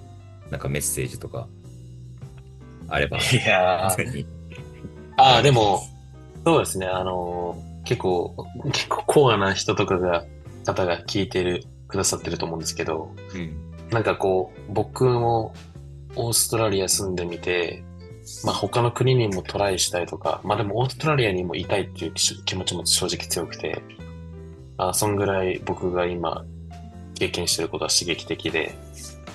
[0.50, 1.48] なんかメッセージとか、
[2.88, 3.88] あれば、いや
[5.18, 5.82] ああ、でも、
[6.46, 8.36] そうですね、あのー結構、
[8.66, 10.26] 結構コアな人とかが、
[10.66, 13.90] 方が聞いてる、くださってると思うんですけど、うん。
[13.90, 15.54] なんかこう、僕も
[16.18, 17.82] オーストラリア住んでみて、
[18.44, 23.82] まあ他の国にもトライしたいとか、まあでもオーストラリアにもいたいっていう気気持ちも正直強くて、
[24.78, 26.46] あそんぐらい僕が今
[27.16, 28.87] 経験してることは刺激的で、す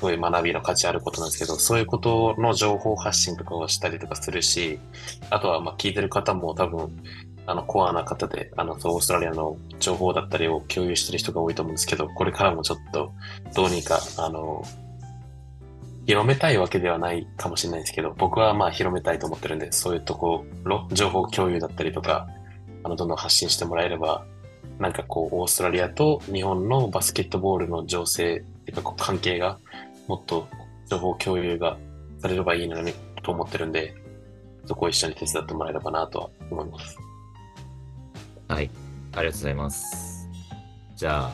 [0.02, 4.78] ごい学びの価値あることなんですけど、そういうことの情報発信とかをしたりとかするし、
[5.30, 6.90] あとはまあ聞いてる方も多分、
[7.46, 13.12] あのコアな方で、あのオーストラリアの情報だったりを共有してる人が多いと思うんですけど、これからもちょっと
[13.54, 14.64] どうにか、あの、
[16.06, 22.28] 広めたいわけではないかもしれないですけど、僕はまあ広めたいと思ってるんで、そういうところ、情報共有だったりとか、
[22.82, 24.24] あの、どんどん発信してもらえれば、
[24.78, 29.58] なんかこう、オーストラリアと日本のバスケットボールの情勢、っていうかこう関係が、
[30.06, 30.48] もっと
[30.88, 31.78] 情報共有が
[32.20, 32.92] されればいいのに
[33.22, 33.94] と思ってるんで、
[34.66, 36.98] そこを一緒に手伝ってもらえればなとは思います。
[38.48, 38.70] はい。
[39.14, 40.28] ありがとうございます。
[40.96, 41.32] じゃあ、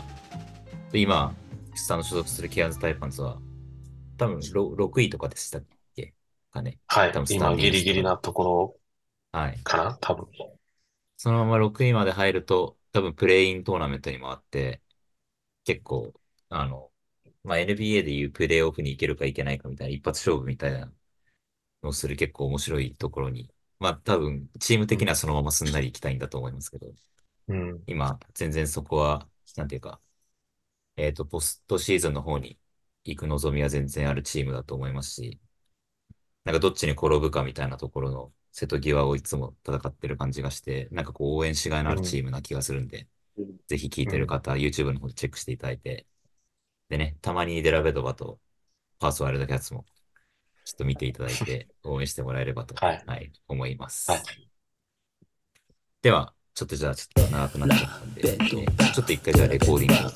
[0.93, 1.35] 今、
[1.67, 3.39] 菊池さんの所属するケアンズタイパンズは、
[4.17, 5.65] 多分ろ6位とかでしたっ
[5.95, 6.15] け
[6.51, 6.79] かね？
[6.87, 7.27] はい多分。
[7.35, 8.77] 今ギリギリなとこ
[9.33, 9.63] はいろ。
[9.63, 9.99] かな？
[10.01, 10.27] 多分。
[11.17, 14.81] そのまま6位まで入ると、多分プレイントーナメントに回って、
[15.65, 16.13] 結構、
[16.49, 16.88] あの、
[17.45, 20.93] まあ、NBA でいうプレイオフに行けるか行けないかみたいな一発勝負みたいな
[21.83, 26.93] のする結構面白いところに、まあ多分、チーム的にはそのまますんなり行きたいんだと思いますけど、
[27.49, 27.83] うん。
[27.87, 30.01] 今、全然そこは、なんていうか、
[30.97, 32.59] えっ、と、ポストシーズンの方に
[33.05, 35.41] 行く望みは全然あるチームだと思いますし、
[36.45, 43.57] なんかどっちに転ぶかみたいなところの瀬戸際をいつも戦ってる感じがして、なんかこう応援しがいのあるチームな気がするんで、うん。
[43.69, 46.07] ぜひ聞いてる方、YouTube の方でチェックしていただいて、
[46.89, 48.39] でね、たまにデラベドバと
[48.99, 49.85] パーソワルドキャッツも
[50.65, 54.11] ちょっと見ていただいて応援してもらえればと、はい、はい、思います。
[54.11, 54.23] はい、
[56.03, 60.11] では、ちょっとじゃあちょっと長くなっちゃったんで、ちょっと一回じゃあレコーディングを。